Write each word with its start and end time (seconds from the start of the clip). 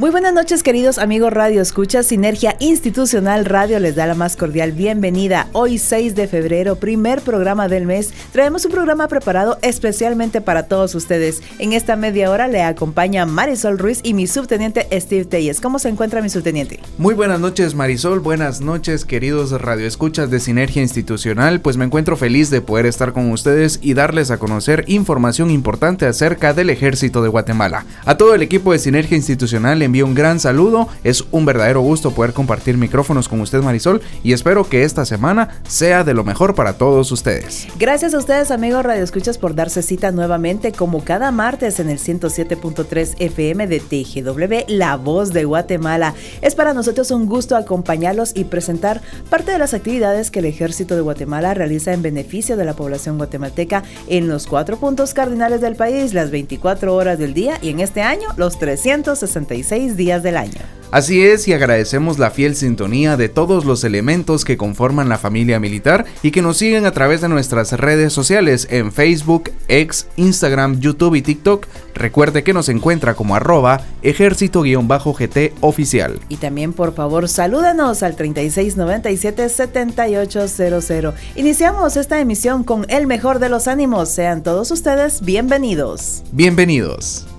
Muy 0.00 0.10
buenas 0.10 0.32
noches 0.32 0.62
queridos 0.62 0.96
amigos 0.96 1.30
Radio 1.30 1.60
Escucha, 1.60 2.02
Sinergia 2.02 2.56
Institucional 2.58 3.44
Radio 3.44 3.78
les 3.80 3.96
da 3.96 4.06
la 4.06 4.14
más 4.14 4.34
cordial 4.34 4.72
bienvenida. 4.72 5.48
Hoy 5.52 5.76
6 5.76 6.14
de 6.14 6.26
febrero, 6.26 6.76
primer 6.76 7.20
programa 7.20 7.68
del 7.68 7.84
mes, 7.84 8.14
traemos 8.32 8.64
un 8.64 8.72
programa 8.72 9.08
preparado 9.08 9.58
especialmente 9.60 10.40
para 10.40 10.62
todos 10.62 10.94
ustedes. 10.94 11.42
En 11.58 11.74
esta 11.74 11.96
media 11.96 12.30
hora 12.30 12.48
le 12.48 12.62
acompaña 12.62 13.26
Marisol 13.26 13.76
Ruiz 13.76 14.00
y 14.02 14.14
mi 14.14 14.26
subteniente 14.26 14.88
Steve 14.90 15.26
Telles. 15.26 15.60
¿Cómo 15.60 15.78
se 15.78 15.90
encuentra 15.90 16.22
mi 16.22 16.30
subteniente? 16.30 16.80
Muy 16.96 17.12
buenas 17.12 17.38
noches 17.38 17.74
Marisol, 17.74 18.20
buenas 18.20 18.62
noches 18.62 19.04
queridos 19.04 19.50
Radio 19.60 19.86
Escuchas 19.86 20.30
de 20.30 20.40
Sinergia 20.40 20.80
Institucional, 20.80 21.60
pues 21.60 21.76
me 21.76 21.84
encuentro 21.84 22.16
feliz 22.16 22.48
de 22.48 22.62
poder 22.62 22.86
estar 22.86 23.12
con 23.12 23.30
ustedes 23.30 23.78
y 23.82 23.92
darles 23.92 24.30
a 24.30 24.38
conocer 24.38 24.82
información 24.86 25.50
importante 25.50 26.06
acerca 26.06 26.54
del 26.54 26.70
ejército 26.70 27.20
de 27.20 27.28
Guatemala. 27.28 27.84
A 28.06 28.16
todo 28.16 28.34
el 28.34 28.40
equipo 28.40 28.72
de 28.72 28.78
Sinergia 28.78 29.18
Institucional 29.18 29.89
envío 29.90 30.06
un 30.06 30.14
gran 30.14 30.38
saludo. 30.40 30.88
Es 31.04 31.24
un 31.32 31.44
verdadero 31.44 31.80
gusto 31.80 32.12
poder 32.12 32.32
compartir 32.32 32.76
micrófonos 32.76 33.28
con 33.28 33.40
usted, 33.40 33.60
Marisol, 33.60 34.00
y 34.22 34.32
espero 34.32 34.68
que 34.68 34.84
esta 34.84 35.04
semana 35.04 35.60
sea 35.66 36.04
de 36.04 36.14
lo 36.14 36.24
mejor 36.24 36.54
para 36.54 36.74
todos 36.74 37.10
ustedes. 37.12 37.66
Gracias 37.78 38.14
a 38.14 38.18
ustedes, 38.18 38.50
amigos 38.50 38.84
Radio 38.84 39.02
Escuchas, 39.02 39.36
por 39.36 39.54
darse 39.54 39.82
cita 39.82 40.12
nuevamente, 40.12 40.72
como 40.72 41.04
cada 41.04 41.32
martes 41.32 41.80
en 41.80 41.90
el 41.90 41.98
107.3 41.98 43.16
FM 43.18 43.66
de 43.66 43.80
TGW, 43.80 44.72
La 44.72 44.96
Voz 44.96 45.32
de 45.32 45.44
Guatemala. 45.44 46.14
Es 46.40 46.54
para 46.54 46.72
nosotros 46.72 47.10
un 47.10 47.26
gusto 47.26 47.56
acompañarlos 47.56 48.32
y 48.34 48.44
presentar 48.44 49.00
parte 49.28 49.50
de 49.50 49.58
las 49.58 49.74
actividades 49.74 50.30
que 50.30 50.38
el 50.38 50.44
Ejército 50.44 50.94
de 50.94 51.00
Guatemala 51.00 51.52
realiza 51.54 51.92
en 51.92 52.02
beneficio 52.02 52.56
de 52.56 52.64
la 52.64 52.74
población 52.74 53.18
guatemalteca 53.18 53.82
en 54.06 54.28
los 54.28 54.46
cuatro 54.46 54.76
puntos 54.78 55.14
cardinales 55.14 55.60
del 55.60 55.74
país, 55.74 56.14
las 56.14 56.30
24 56.30 56.94
horas 56.94 57.18
del 57.18 57.34
día 57.34 57.58
y 57.60 57.70
en 57.70 57.80
este 57.80 58.02
año 58.02 58.28
los 58.36 58.58
366 58.58 59.79
días 59.88 60.22
del 60.22 60.36
año. 60.36 60.60
Así 60.90 61.22
es, 61.22 61.46
y 61.46 61.52
agradecemos 61.52 62.18
la 62.18 62.32
fiel 62.32 62.56
sintonía 62.56 63.16
de 63.16 63.28
todos 63.28 63.64
los 63.64 63.84
elementos 63.84 64.44
que 64.44 64.56
conforman 64.56 65.08
la 65.08 65.18
familia 65.18 65.60
militar 65.60 66.04
y 66.20 66.32
que 66.32 66.42
nos 66.42 66.56
siguen 66.56 66.84
a 66.84 66.90
través 66.90 67.20
de 67.20 67.28
nuestras 67.28 67.70
redes 67.72 68.12
sociales 68.12 68.66
en 68.70 68.90
Facebook, 68.90 69.52
X, 69.68 70.08
Instagram, 70.16 70.80
YouTube 70.80 71.14
y 71.14 71.22
TikTok. 71.22 71.68
Recuerde 71.94 72.42
que 72.42 72.52
nos 72.52 72.68
encuentra 72.68 73.14
como 73.14 73.36
arroba 73.36 73.82
ejército-gt 74.02 75.52
oficial. 75.60 76.18
Y 76.28 76.38
también 76.38 76.72
por 76.72 76.92
favor 76.92 77.28
salúdanos 77.28 78.02
al 78.02 78.16
3697-7800. 78.16 81.14
Iniciamos 81.36 81.96
esta 81.96 82.18
emisión 82.18 82.64
con 82.64 82.84
el 82.88 83.06
mejor 83.06 83.38
de 83.38 83.48
los 83.48 83.68
ánimos. 83.68 84.08
Sean 84.08 84.42
todos 84.42 84.72
ustedes 84.72 85.20
bienvenidos. 85.20 86.24
Bienvenidos. 86.32 87.29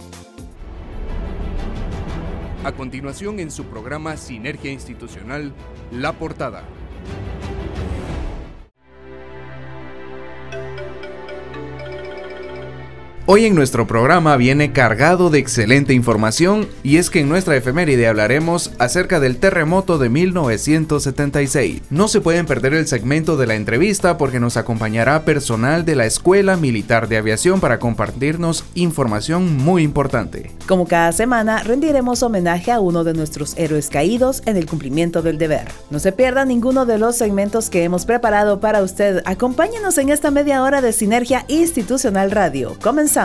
A 2.64 2.74
continuación 2.74 3.40
en 3.40 3.50
su 3.50 3.66
programa 3.66 4.18
Sinergia 4.18 4.72
Institucional, 4.72 5.52
La 5.92 6.14
Portada. 6.14 6.62
Hoy 13.34 13.46
en 13.46 13.56
nuestro 13.56 13.88
programa 13.88 14.36
viene 14.36 14.74
cargado 14.74 15.30
de 15.30 15.40
excelente 15.40 15.94
información 15.94 16.68
y 16.84 16.98
es 16.98 17.10
que 17.10 17.22
en 17.22 17.30
nuestra 17.30 17.56
efeméride 17.56 18.10
hablaremos 18.10 18.74
acerca 18.78 19.22
del 19.22 19.38
terremoto 19.38 19.98
de 19.98 20.10
1976. 20.10 21.84
No 21.90 22.10
se 22.10 22.20
pueden 22.20 22.46
perder 22.46 22.74
el 22.74 22.88
segmento 22.88 23.38
de 23.38 23.48
la 23.48 23.56
entrevista 23.56 24.18
porque 24.18 24.42
nos 24.42 24.58
acompañará 24.58 25.24
personal 25.24 25.86
de 25.86 25.96
la 25.96 26.08
Escuela 26.08 26.58
Militar 26.58 27.08
de 27.08 27.16
Aviación 27.16 27.62
para 27.62 27.80
compartirnos 27.80 28.66
información 28.76 29.56
muy 29.56 29.84
importante. 29.84 30.52
Como 30.68 30.86
cada 30.86 31.14
semana, 31.14 31.64
rendiremos 31.64 32.24
homenaje 32.24 32.70
a 32.74 32.82
uno 32.82 33.06
de 33.06 33.14
nuestros 33.14 33.58
héroes 33.58 33.88
caídos 33.88 34.44
en 34.46 34.58
el 34.58 34.66
cumplimiento 34.66 35.22
del 35.22 35.38
deber. 35.38 35.70
No 35.90 36.00
se 36.00 36.12
pierda 36.12 36.44
ninguno 36.44 36.86
de 36.86 36.98
los 36.98 37.16
segmentos 37.16 37.70
que 37.70 37.86
hemos 37.86 38.06
preparado 38.06 38.60
para 38.60 38.84
usted. 38.84 39.22
Acompáñenos 39.24 39.98
en 40.00 40.10
esta 40.10 40.32
media 40.32 40.64
hora 40.64 40.82
de 40.82 40.92
Sinergia 40.92 41.46
Institucional 41.48 42.32
Radio. 42.32 42.76
Comenzamos. 42.82 43.21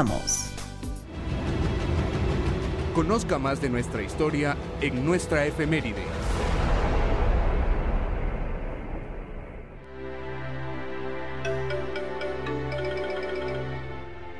Conozca 2.95 3.39
más 3.39 3.63
de 3.63 3.71
nuestra 3.71 4.03
historia 4.03 4.55
en 4.83 5.07
nuestra 5.07 5.47
efeméride. 5.47 6.05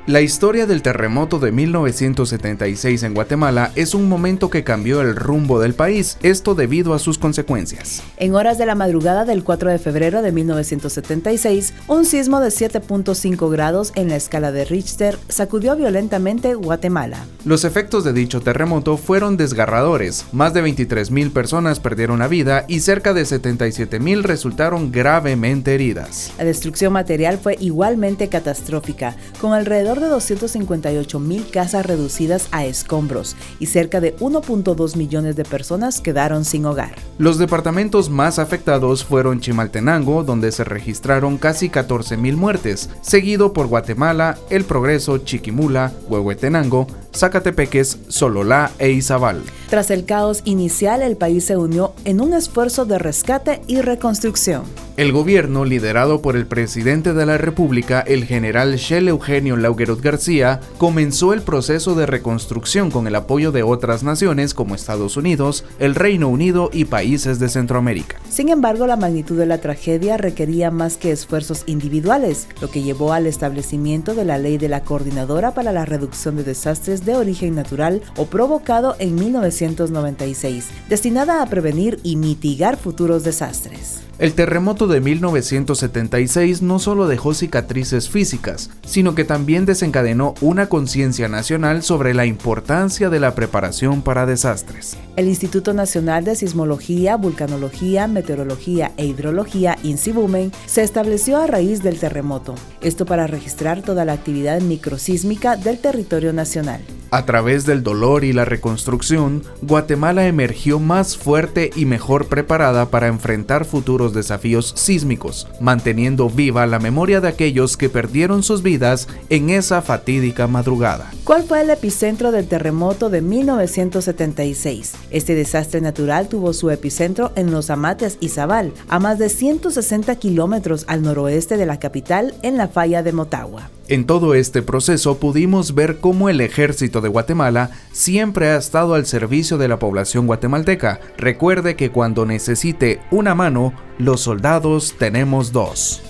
La 0.07 0.21
historia 0.21 0.65
del 0.65 0.83
terremoto 0.83 1.37
de 1.37 1.51
1976 1.51 3.03
en 3.03 3.13
Guatemala 3.13 3.73
es 3.75 3.93
un 3.93 4.07
momento 4.07 4.49
que 4.49 4.63
cambió 4.63 5.01
el 5.01 5.17
rumbo 5.17 5.59
del 5.59 5.73
país, 5.73 6.17
esto 6.23 6.55
debido 6.55 6.93
a 6.93 6.99
sus 6.99 7.17
consecuencias. 7.17 8.01
En 8.15 8.33
horas 8.33 8.57
de 8.57 8.65
la 8.65 8.73
madrugada 8.73 9.25
del 9.25 9.43
4 9.43 9.69
de 9.69 9.79
febrero 9.79 10.21
de 10.21 10.31
1976, 10.31 11.73
un 11.89 12.05
sismo 12.05 12.39
de 12.39 12.47
7.5 12.47 13.51
grados 13.51 13.91
en 13.95 14.07
la 14.07 14.15
escala 14.15 14.53
de 14.53 14.63
Richter 14.63 15.19
sacudió 15.27 15.75
violentamente 15.75 16.53
Guatemala. 16.53 17.25
Los 17.43 17.65
efectos 17.65 18.05
de 18.05 18.13
dicho 18.13 18.39
terremoto 18.39 18.95
fueron 18.95 19.35
desgarradores, 19.35 20.23
más 20.31 20.53
de 20.53 20.63
23.000 20.63 21.33
personas 21.33 21.81
perdieron 21.81 22.19
la 22.19 22.29
vida 22.29 22.63
y 22.69 22.79
cerca 22.79 23.13
de 23.13 23.23
77.000 23.23 24.21
resultaron 24.21 24.89
gravemente 24.89 25.75
heridas. 25.75 26.31
La 26.37 26.45
destrucción 26.45 26.93
material 26.93 27.39
fue 27.39 27.57
igualmente 27.59 28.29
catastrófica, 28.29 29.17
con 29.41 29.51
alrededor 29.51 29.96
de 29.99 30.07
258 30.07 31.19
mil 31.19 31.49
casas 31.49 31.85
reducidas 31.85 32.47
a 32.51 32.65
escombros 32.65 33.35
y 33.59 33.67
cerca 33.67 33.99
de 33.99 34.15
1.2 34.17 34.95
millones 34.95 35.35
de 35.35 35.43
personas 35.43 36.01
quedaron 36.01 36.45
sin 36.45 36.65
hogar. 36.65 36.95
Los 37.17 37.37
departamentos 37.37 38.09
más 38.09 38.39
afectados 38.39 39.03
fueron 39.03 39.39
Chimaltenango, 39.39 40.23
donde 40.23 40.51
se 40.51 40.63
registraron 40.63 41.37
casi 41.37 41.69
14 41.69 42.17
mil 42.17 42.37
muertes, 42.37 42.89
seguido 43.01 43.53
por 43.53 43.67
Guatemala, 43.67 44.37
El 44.49 44.65
Progreso, 44.65 45.17
Chiquimula, 45.19 45.91
Huehuetenango, 46.07 46.87
Zacatepeques, 47.15 47.99
Sololá 48.07 48.71
e 48.79 48.91
Izabal. 48.91 49.41
Tras 49.69 49.91
el 49.91 50.05
caos 50.05 50.41
inicial, 50.45 51.01
el 51.01 51.17
país 51.17 51.45
se 51.45 51.57
unió 51.57 51.93
en 52.05 52.21
un 52.21 52.33
esfuerzo 52.33 52.85
de 52.85 52.99
rescate 52.99 53.61
y 53.67 53.81
reconstrucción. 53.81 54.63
El 54.97 55.11
gobierno, 55.11 55.63
liderado 55.63 56.23
por 56.23 56.35
el 56.35 56.47
presidente 56.47 57.13
de 57.13 57.27
la 57.27 57.37
República, 57.37 57.99
el 57.99 58.25
general 58.25 58.77
Shell 58.77 59.09
Eugenio 59.09 59.55
Lauguerot 59.55 60.01
García, 60.01 60.59
comenzó 60.79 61.33
el 61.33 61.43
proceso 61.43 61.93
de 61.93 62.07
reconstrucción 62.07 62.89
con 62.89 63.05
el 63.05 63.15
apoyo 63.15 63.51
de 63.51 63.61
otras 63.61 64.01
naciones 64.01 64.55
como 64.55 64.73
Estados 64.73 65.15
Unidos, 65.15 65.65
el 65.77 65.93
Reino 65.93 66.29
Unido 66.29 66.71
y 66.73 66.85
países 66.85 67.37
de 67.37 67.47
Centroamérica. 67.47 68.19
Sin 68.27 68.49
embargo, 68.49 68.87
la 68.87 68.95
magnitud 68.95 69.37
de 69.37 69.45
la 69.45 69.59
tragedia 69.59 70.17
requería 70.17 70.71
más 70.71 70.97
que 70.97 71.11
esfuerzos 71.11 71.61
individuales, 71.67 72.47
lo 72.59 72.71
que 72.71 72.81
llevó 72.81 73.13
al 73.13 73.27
establecimiento 73.27 74.15
de 74.15 74.25
la 74.25 74.39
ley 74.39 74.57
de 74.57 74.69
la 74.69 74.81
Coordinadora 74.81 75.53
para 75.53 75.71
la 75.71 75.85
Reducción 75.85 76.37
de 76.37 76.43
Desastres 76.43 76.96
de 77.05 77.15
Origen 77.15 77.55
Natural 77.55 78.01
o 78.15 78.25
provocado 78.25 78.95
en 78.99 79.15
1996, 79.15 80.69
destinada 80.89 81.41
a 81.41 81.45
prevenir 81.45 81.99
y 82.03 82.15
mitigar 82.15 82.77
futuros 82.77 83.23
desastres. 83.23 83.96
El 84.19 84.33
terremoto 84.33 84.87
de 84.87 84.99
1976 84.99 86.63
no 86.63 86.79
solo 86.79 87.07
dejó 87.07 87.35
cicatrices 87.35 88.09
físicas, 88.09 88.71
sino 88.83 89.13
que 89.13 89.25
también 89.25 89.67
desencadenó 89.67 90.33
una 90.41 90.69
conciencia 90.69 91.27
nacional 91.27 91.83
sobre 91.83 92.15
la 92.15 92.25
importancia 92.25 93.11
de 93.11 93.19
la 93.19 93.35
preparación 93.35 94.01
para 94.01 94.25
desastres. 94.25 94.97
El 95.17 95.27
Instituto 95.27 95.71
Nacional 95.73 96.23
de 96.23 96.35
Sismología, 96.35 97.15
Vulcanología, 97.15 98.07
Meteorología 98.07 98.91
e 98.97 99.05
Hidrología, 99.05 99.77
INSIBUMEN, 99.83 100.51
se 100.65 100.81
estableció 100.81 101.37
a 101.37 101.45
raíz 101.45 101.83
del 101.83 101.99
terremoto, 101.99 102.55
esto 102.81 103.05
para 103.05 103.27
registrar 103.27 103.83
toda 103.83 104.03
la 104.03 104.13
actividad 104.13 104.61
microsísmica 104.61 105.57
del 105.57 105.77
territorio 105.77 106.33
nacional. 106.33 106.81
A 107.09 107.25
través 107.25 107.65
del 107.65 107.83
dolor 107.83 108.25
y 108.25 108.33
la 108.33 108.43
reconstrucción, 108.43 109.43
Guatemala 109.61 110.27
emergió 110.27 110.77
más 110.77 111.15
fuerte 111.15 111.69
y 111.73 111.85
mejor 111.85 112.27
preparada 112.27 112.89
para 112.89 113.07
enfrentar 113.07 113.63
futuros 113.63 114.06
los 114.07 114.13
desafíos 114.13 114.73
sísmicos, 114.77 115.47
manteniendo 115.59 116.29
viva 116.29 116.65
la 116.65 116.79
memoria 116.79 117.19
de 117.19 117.27
aquellos 117.27 117.75
que 117.75 117.89
perdieron 117.89 118.41
sus 118.41 118.63
vidas 118.63 119.09
en 119.29 119.49
esa 119.49 119.81
fatídica 119.81 120.47
madrugada. 120.47 121.11
¿Cuál 121.25 121.43
fue 121.43 121.59
el 121.59 121.69
epicentro 121.69 122.31
del 122.31 122.47
terremoto 122.47 123.09
de 123.09 123.21
1976? 123.21 124.93
Este 125.11 125.35
desastre 125.35 125.81
natural 125.81 126.29
tuvo 126.29 126.53
su 126.53 126.69
epicentro 126.69 127.33
en 127.35 127.51
Los 127.51 127.69
Amates 127.69 128.17
y 128.21 128.29
Zabal, 128.29 128.71
a 128.87 128.99
más 128.99 129.19
de 129.19 129.27
160 129.27 130.15
kilómetros 130.15 130.85
al 130.87 131.01
noroeste 131.01 131.57
de 131.57 131.65
la 131.65 131.79
capital, 131.79 132.33
en 132.43 132.55
la 132.55 132.69
falla 132.69 133.03
de 133.03 133.11
Motagua. 133.11 133.69
En 133.89 134.05
todo 134.05 134.33
este 134.33 134.61
proceso 134.61 135.17
pudimos 135.17 135.73
ver 135.73 135.99
cómo 136.01 136.27
el 136.27 136.41
ejército 136.41 136.99
de 136.99 137.07
Guatemala 137.07 137.71
siempre 137.93 138.49
ha 138.49 138.57
estado 138.57 138.95
al 138.95 139.05
servicio 139.05 139.57
de 139.57 139.69
la 139.69 139.79
población 139.79 140.27
guatemalteca. 140.27 140.99
Recuerde 141.17 141.77
que 141.77 141.89
cuando 141.89 142.25
necesite 142.25 142.99
una 143.11 143.33
mano, 143.33 143.73
los 143.99 144.21
soldados 144.21 144.95
tenemos 144.97 145.51
dos. 145.51 146.03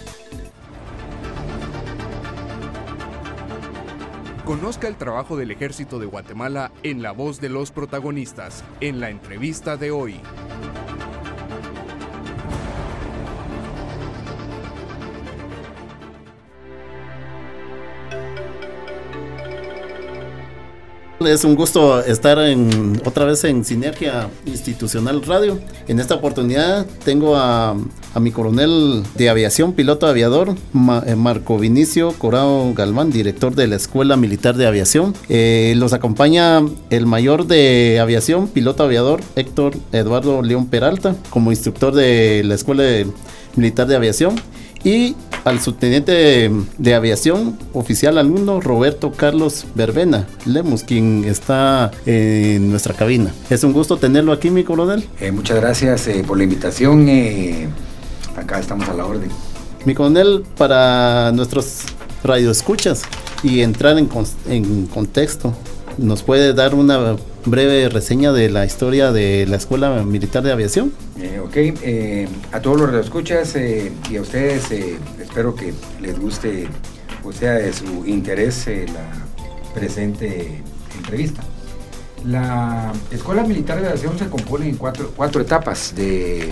Conozca 4.45 4.87
el 4.87 4.95
trabajo 4.95 5.37
del 5.37 5.51
ejército 5.51 5.99
de 5.99 6.05
Guatemala 6.05 6.71
en 6.83 7.01
la 7.01 7.11
voz 7.11 7.39
de 7.41 7.49
los 7.49 7.71
protagonistas, 7.71 8.63
en 8.81 8.99
la 8.99 9.09
entrevista 9.09 9.77
de 9.77 9.91
hoy. 9.91 10.21
Es 21.27 21.43
un 21.43 21.55
gusto 21.55 22.01
estar 22.05 22.39
en, 22.39 23.01
otra 23.03 23.25
vez 23.25 23.43
en 23.43 23.65
Sinergia 23.65 24.29
Institucional 24.45 25.21
Radio. 25.23 25.59
En 25.89 25.99
esta 25.99 26.15
oportunidad 26.15 26.85
tengo 27.03 27.35
a, 27.35 27.75
mi 28.19 28.31
coronel 28.31 29.03
de 29.15 29.29
aviación, 29.29 29.73
piloto 29.73 30.07
aviador, 30.07 30.55
eh, 31.05 31.15
Marco 31.15 31.59
Vinicio 31.59 32.13
Corao 32.13 32.73
Galván, 32.73 33.11
director 33.11 33.53
de 33.55 33.67
la 33.67 33.75
Escuela 33.75 34.15
Militar 34.15 34.55
de 34.55 34.67
Aviación. 34.67 35.13
Eh, 35.27 35.73
los 35.75 35.91
acompaña 35.91 36.61
el 36.89 37.05
mayor 37.05 37.45
de 37.45 37.99
aviación, 37.99 38.47
piloto 38.47 38.83
aviador, 38.83 39.21
Héctor 39.35 39.73
Eduardo 39.91 40.41
León 40.41 40.67
Peralta, 40.67 41.15
como 41.29 41.51
instructor 41.51 41.93
de 41.93 42.43
la 42.45 42.55
Escuela 42.55 42.83
Militar 43.55 43.87
de 43.87 43.97
Aviación 43.97 44.35
y 44.83 45.15
al 45.47 45.61
subteniente 45.61 46.51
de, 46.77 46.93
aviación, 46.93 47.57
oficial 47.73 48.17
alumno 48.17 48.59
Roberto 48.59 49.11
Carlos 49.13 49.65
Verbena 49.75 50.27
Lemus, 50.45 50.83
quien 50.83 51.23
está 51.23 51.91
en 52.05 52.69
nuestra 52.69 52.93
cabina. 52.93 53.33
Es 53.49 53.63
un 53.63 53.71
gusto 53.71 53.97
tenerlo 53.97 54.33
aquí, 54.33 54.49
mi 54.49 54.63
coronel. 54.63 55.07
Eh, 55.21 55.31
muchas 55.31 55.57
gracias 55.57 56.07
eh, 56.07 56.23
por 56.27 56.37
la 56.37 56.43
invitación. 56.43 57.07
Eh, 57.07 57.69
acá 58.35 58.59
estamos 58.59 58.89
a 58.89 58.93
la 58.93 59.05
orden. 59.05 59.29
Mi 59.85 59.95
coronel, 59.95 60.43
para 60.57 61.31
nuestros 61.31 61.83
radioescuchas 62.23 63.03
y 63.41 63.61
entrar 63.61 63.97
en, 63.97 64.09
en 64.49 64.85
contexto, 64.87 65.53
¿nos 65.97 66.23
puede 66.23 66.53
dar 66.53 66.75
una 66.75 67.15
breve 67.49 67.89
reseña 67.89 68.31
de 68.31 68.49
la 68.49 68.65
historia 68.65 69.11
de 69.11 69.45
la 69.47 69.57
Escuela 69.57 70.03
Militar 70.03 70.43
de 70.43 70.51
Aviación. 70.51 70.91
Eh, 71.19 71.39
ok, 71.39 71.55
eh, 71.55 72.27
a 72.51 72.59
todos 72.61 72.79
los 72.81 72.91
que 72.91 72.99
escuchas 72.99 73.55
eh, 73.55 73.91
y 74.09 74.17
a 74.17 74.21
ustedes 74.21 74.71
espero 75.21 75.55
que 75.55 75.73
les 76.01 76.19
guste 76.19 76.67
o 77.23 77.31
sea 77.31 77.53
de 77.53 77.73
su 77.73 78.05
interés 78.05 78.67
la 78.67 79.73
presente 79.73 80.61
entrevista. 80.97 81.41
La 82.25 82.91
Escuela 83.11 83.43
Militar 83.43 83.81
de 83.81 83.87
Aviación 83.87 84.17
se 84.17 84.27
compone 84.27 84.67
en 84.69 84.77
cuatro, 84.77 85.41
etapas 85.41 85.93
de, 85.95 86.49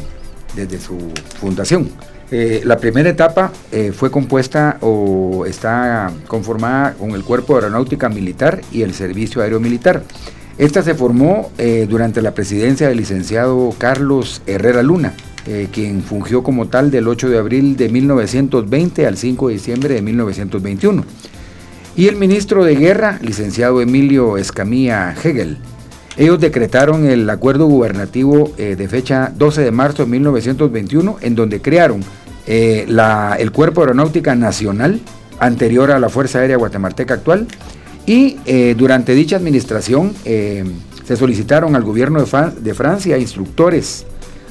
desde 0.56 0.80
su 0.80 0.97
fundación. 1.39 1.89
la 2.30 2.77
primera 2.77 3.09
etapa 3.09 3.51
fue 3.94 4.12
compuesta 4.12 4.77
o 4.81 5.45
está 5.45 6.12
conformada 6.27 6.94
con 6.94 7.12
el 7.12 7.24
Cuerpo 7.24 7.53
de 7.53 7.65
Aeronáutica 7.65 8.09
Militar 8.09 8.62
y 8.71 8.83
el 8.83 8.94
Servicio 8.94 9.42
Aéreo 9.42 9.59
Militar. 9.59 10.03
Esta 10.57 10.81
se 10.84 10.96
formó 10.96 11.52
eh, 11.57 11.86
durante 11.90 12.22
la 12.22 12.34
presidencia 12.34 12.88
del 12.88 12.98
licenciado 12.98 13.75
Carlos 13.78 14.42
Herrera 14.48 14.84
Luna, 14.84 15.13
eh, 15.48 15.68
quien 15.69 16.02
fungió 16.02 16.44
como 16.44 16.68
tal 16.68 16.92
del 16.92 17.10
8 17.10 17.30
de 17.30 17.38
abril 17.38 17.75
de 17.75 17.90
1920 17.90 19.06
al 19.06 19.18
5 19.18 19.50
de 19.50 19.54
diciembre 19.54 19.94
de 19.96 20.02
1921. 20.02 21.04
Y 21.98 22.07
el 22.07 22.16
ministro 22.16 22.63
de 22.63 22.75
Guerra, 22.75 23.19
licenciado 23.22 23.81
Emilio 23.81 24.38
Escamilla 24.38 25.13
Hegel. 25.22 25.57
Ellos 26.16 26.40
decretaron 26.40 27.06
el 27.06 27.30
acuerdo 27.30 27.66
gubernativo 27.66 28.54
eh, 28.57 28.78
de 28.78 28.88
fecha 28.88 29.34
12 29.36 29.62
de 29.62 29.72
marzo 29.72 30.06
de 30.06 30.12
1921, 30.12 31.18
en 31.19 31.36
donde 31.36 31.62
crearon 31.62 32.02
el 32.48 33.52
Cuerpo 33.52 33.81
Aeronáutica 33.81 34.36
Nacional, 34.36 35.02
anterior 35.40 35.92
a 35.92 36.00
la 36.00 36.10
Fuerza 36.10 36.40
Aérea 36.40 36.57
Guatemalteca 36.57 37.16
actual, 37.16 37.48
y 38.06 38.38
eh, 38.46 38.75
durante 38.78 39.13
dicha 39.13 39.36
administración 39.36 40.13
eh, 40.25 40.63
se 41.06 41.16
solicitaron 41.16 41.75
al 41.75 41.84
gobierno 41.84 42.24
de, 42.24 42.74
Francia 42.74 43.18
instructores 43.18 44.06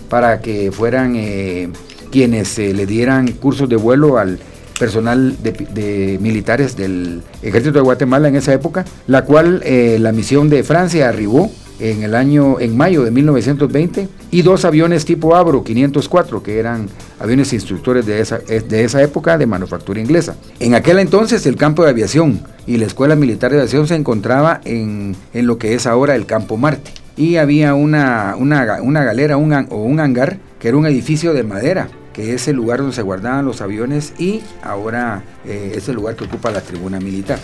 para 0.09 0.41
que 0.41 0.73
fueran 0.73 1.15
eh, 1.17 1.69
quienes 2.11 2.59
le 2.59 2.87
dieran 2.87 3.29
cursos 3.33 3.69
de 3.69 3.77
vuelo 3.77 4.19
al 4.19 4.39
personal 4.79 5.37
de, 5.43 6.19
militares 6.21 6.77
del 6.77 7.23
ejército 7.43 7.75
de 7.75 7.81
Guatemala 7.81 8.29
en 8.29 8.37
esa 8.37 8.53
época, 8.53 8.85
la 9.06 9.25
cual 9.25 9.62
la 9.99 10.12
misión 10.12 10.49
de 10.49 10.65
Francia 10.65 11.09
arribó 11.09 11.51
en 11.81 12.03
el 12.03 12.15
año, 12.15 12.61
en 12.61 12.76
mayo 12.76 13.03
de 13.03 13.11
1920, 13.11 14.09
y 14.31 14.43
dos 14.43 14.65
aviones 14.65 15.05
tipo 15.05 15.35
Abro 15.35 15.65
504, 15.65 16.43
que 16.43 16.59
eran 16.59 16.88
aviones 17.19 17.53
instructores 17.53 18.06
de 18.06 18.21
esa, 18.21 18.38
de 18.38 18.85
esa 18.85 19.03
época 19.03 19.38
de 19.38 19.47
manufactura 19.47 20.00
inglesa. 20.00 20.37
En 20.61 20.75
aquel 20.75 20.99
entonces 20.99 21.47
el 21.47 21.56
campo 21.56 21.85
de 21.85 21.91
aviación 21.91 22.41
y 22.67 22.76
la 22.76 22.87
Escuela 22.87 23.17
Militar 23.17 23.50
de 23.50 23.59
Aviación 23.59 23.87
se 23.87 23.94
encontraba 23.94 24.61
en, 24.65 25.17
lo 25.32 25.59
que 25.59 25.75
es 25.75 25.87
ahora 25.87 26.15
el 26.15 26.26
Campo 26.26 26.56
Marte. 26.56 26.93
Y 27.17 27.37
había 27.37 27.75
una, 27.75 28.35
una, 28.37 28.65
galera 29.05 29.37
un, 29.37 29.53
o 29.70 29.77
un 29.77 30.00
hangar 30.00 30.38
que 30.59 30.69
era 30.69 30.77
un 30.77 30.87
edificio 30.87 31.32
de 31.32 31.44
madera 31.44 31.88
que 32.15 32.32
es 32.32 32.49
el 32.49 32.56
lugar 32.56 32.79
donde 32.79 32.94
se 32.94 33.03
guardaban 33.03 33.44
los 33.44 33.61
aviones 33.61 34.15
y 34.19 34.41
ahora 34.62 35.25
eh, 35.44 35.73
es 35.75 35.88
el 35.88 35.97
lugar 35.97 36.15
que 36.15 36.25
ocupa 36.25 36.50
la 36.50 36.61
tribuna 36.61 37.00
militar. 37.00 37.41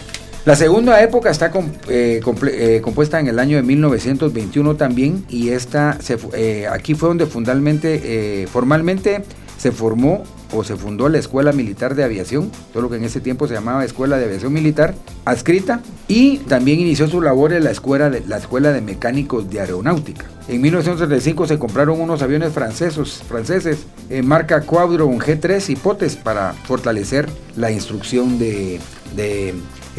La 0.47 0.57
segunda 0.57 1.03
época 1.03 1.31
está 1.31 1.53
eh, 1.89 2.23
eh, 2.47 2.81
compuesta 2.83 3.21
en 3.21 3.29
el 3.29 3.39
año 3.39 3.59
de 3.59 3.63
1921 3.63 4.75
también 4.75 5.23
y 5.29 5.51
esta 5.51 5.99
eh, 6.33 6.67
aquí 6.71 6.95
fue 6.95 7.11
donde 7.11 7.27
fundamentalmente, 7.27 8.47
formalmente 8.51 9.23
se 9.59 9.71
formó 9.71 10.23
o 10.53 10.65
se 10.65 10.77
fundó 10.77 11.11
la 11.11 11.19
Escuela 11.19 11.53
Militar 11.53 11.95
de 11.95 12.05
Aviación, 12.05 12.51
todo 12.73 12.83
lo 12.83 12.89
que 12.91 12.97
en 12.97 13.05
ese 13.05 13.21
tiempo 13.21 13.47
se 13.47 13.55
llamaba 13.55 13.85
Escuela 13.85 14.17
de 14.17 14.25
Aviación 14.25 14.55
Militar, 14.55 14.95
adscrita, 15.27 15.81
y 16.09 16.39
también 16.39 16.81
inició 16.81 17.07
su 17.07 17.21
labor 17.21 17.53
en 17.53 17.65
la 17.65 17.71
Escuela 17.71 18.09
de, 18.09 18.25
la 18.27 18.39
escuela 18.39 18.73
de 18.73 18.81
Mecánicos 18.81 19.51
de 19.51 19.61
Aeronáutica. 19.61 20.25
En 20.49 20.63
1935 20.63 21.47
se 21.47 21.59
compraron 21.59 22.01
unos 22.01 22.23
aviones 22.23 22.53
franceses 22.53 23.87
en 24.09 24.27
marca 24.27 24.63
Quadron 24.63 25.19
G3 25.21 25.69
y 25.69 25.77
Potes 25.77 26.17
para 26.17 26.55
fortalecer 26.55 27.29
la 27.57 27.71
instrucción 27.71 28.39
de 28.39 28.81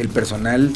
el 0.02 0.08
personal 0.08 0.72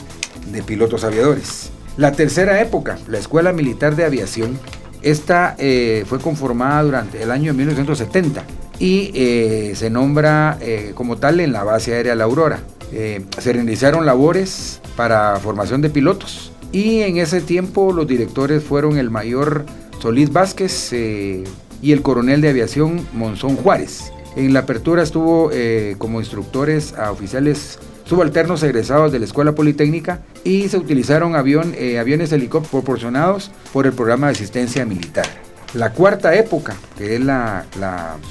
de 0.50 0.62
pilotos 0.62 1.04
aviadores. 1.04 1.70
La 1.96 2.12
tercera 2.12 2.60
época, 2.60 2.98
la 3.08 3.18
Escuela 3.18 3.52
Militar 3.52 3.96
de 3.96 4.04
Aviación, 4.04 4.58
esta 5.02 5.54
eh, 5.58 6.04
fue 6.06 6.20
conformada 6.20 6.82
durante 6.82 7.22
el 7.22 7.30
año 7.30 7.52
1970 7.54 8.44
y 8.78 9.10
eh, 9.14 9.72
se 9.74 9.90
nombra 9.90 10.58
eh, 10.60 10.92
como 10.94 11.16
tal 11.16 11.40
en 11.40 11.52
la 11.52 11.64
base 11.64 11.94
aérea 11.94 12.14
La 12.14 12.24
Aurora. 12.24 12.60
se 12.90 13.52
realizaron 13.52 14.06
labores 14.06 14.80
para 14.96 15.36
formación 15.36 15.82
de 15.82 15.90
pilotos 15.90 16.52
y 16.72 17.00
en 17.00 17.16
ese 17.16 17.40
tiempo 17.40 17.92
los 17.92 18.06
directores 18.06 18.62
fueron 18.62 18.96
el 18.98 19.10
mayor 19.10 19.64
Solís 20.00 20.32
Vázquez 20.32 20.92
y 20.92 21.92
el 21.92 22.02
coronel 22.02 22.40
de 22.40 22.50
aviación 22.50 23.06
Monzón 23.12 23.56
Juárez. 23.56 24.12
En 24.36 24.52
la 24.52 24.60
apertura 24.60 25.02
estuvo 25.02 25.50
como 25.98 26.20
instructores 26.20 26.94
a 26.94 27.10
oficiales 27.10 27.78
subalternos 28.06 28.62
egresados 28.62 29.12
de 29.12 29.18
la 29.18 29.24
Escuela 29.24 29.54
Politécnica 29.54 30.20
y 30.44 30.68
se 30.68 30.78
utilizaron 30.78 31.34
avión, 31.34 31.74
eh, 31.76 31.98
aviones 31.98 32.32
helicópteros 32.32 32.70
proporcionados 32.70 33.50
por 33.72 33.86
el 33.86 33.92
programa 33.92 34.28
de 34.28 34.34
asistencia 34.34 34.84
militar. 34.86 35.26
La 35.74 35.92
cuarta 35.92 36.34
época, 36.34 36.76
que 36.96 37.16
es 37.16 37.20
la, 37.20 37.66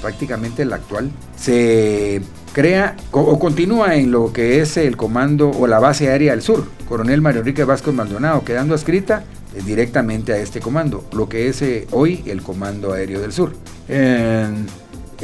prácticamente 0.00 0.64
la 0.64 0.76
actual, 0.76 1.10
se 1.36 2.20
crea 2.52 2.96
o 3.12 3.38
continúa 3.38 3.94
en 3.94 4.10
lo 4.10 4.32
que 4.32 4.60
es 4.60 4.76
el 4.78 4.96
comando 4.96 5.50
o 5.50 5.66
la 5.66 5.78
base 5.78 6.08
aérea 6.08 6.32
del 6.32 6.42
sur, 6.42 6.64
Coronel 6.88 7.20
Mario 7.20 7.40
Enrique 7.40 7.64
Vázquez 7.64 7.94
Maldonado, 7.94 8.42
quedando 8.42 8.74
escrita 8.74 9.24
eh, 9.54 9.62
directamente 9.64 10.32
a 10.32 10.38
este 10.38 10.60
comando, 10.60 11.04
lo 11.12 11.28
que 11.28 11.48
es 11.48 11.62
eh, 11.62 11.86
hoy 11.92 12.24
el 12.26 12.42
Comando 12.42 12.92
Aéreo 12.92 13.20
del 13.20 13.32
Sur. 13.32 13.52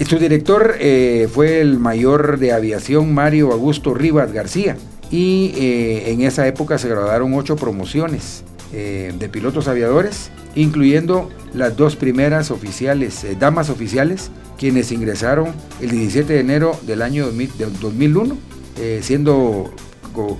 Su 0.08 0.18
director 0.18 0.76
eh, 0.78 1.28
fue 1.32 1.60
el 1.60 1.78
mayor 1.78 2.38
de 2.38 2.52
aviación 2.52 3.14
Mario 3.14 3.52
Augusto 3.52 3.94
Rivas 3.94 4.32
García 4.32 4.76
y 5.10 5.52
eh, 5.56 6.10
en 6.10 6.22
esa 6.22 6.46
época 6.46 6.78
se 6.78 6.88
graduaron 6.88 7.34
ocho 7.34 7.56
promociones 7.56 8.44
eh, 8.72 9.12
de 9.18 9.28
pilotos 9.28 9.68
aviadores, 9.68 10.30
incluyendo 10.54 11.28
las 11.52 11.76
dos 11.76 11.94
primeras 11.94 12.50
oficiales, 12.50 13.26
damas 13.38 13.68
oficiales 13.68 14.30
quienes 14.62 14.92
ingresaron 14.92 15.52
el 15.80 15.90
17 15.90 16.32
de 16.32 16.40
enero 16.40 16.78
del 16.86 17.02
año 17.02 17.26
2001, 17.28 18.38
eh, 18.78 19.00
siendo 19.02 19.70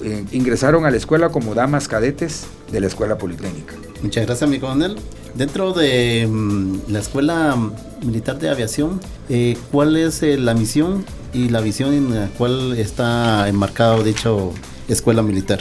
eh, 0.04 0.24
ingresaron 0.32 0.86
a 0.86 0.90
la 0.90 0.96
escuela 0.96 1.30
como 1.30 1.54
damas 1.54 1.88
cadetes 1.88 2.46
de 2.70 2.80
la 2.80 2.86
escuela 2.86 3.18
politécnica. 3.18 3.74
Muchas 4.00 4.24
gracias, 4.24 4.48
mi 4.48 4.58
coronel. 4.58 4.96
Dentro 5.34 5.72
de 5.72 6.26
mm, 6.30 6.90
la 6.92 6.98
Escuela 6.98 7.56
Militar 8.04 8.38
de 8.38 8.48
Aviación, 8.50 9.00
eh, 9.28 9.56
¿cuál 9.70 9.96
es 9.96 10.22
la 10.22 10.54
misión 10.54 11.04
y 11.32 11.48
la 11.48 11.60
visión 11.60 11.94
en 11.94 12.14
la 12.14 12.26
cual 12.36 12.78
está 12.78 13.48
enmarcado 13.48 14.02
dicho 14.02 14.52
escuela 14.88 15.22
militar? 15.22 15.60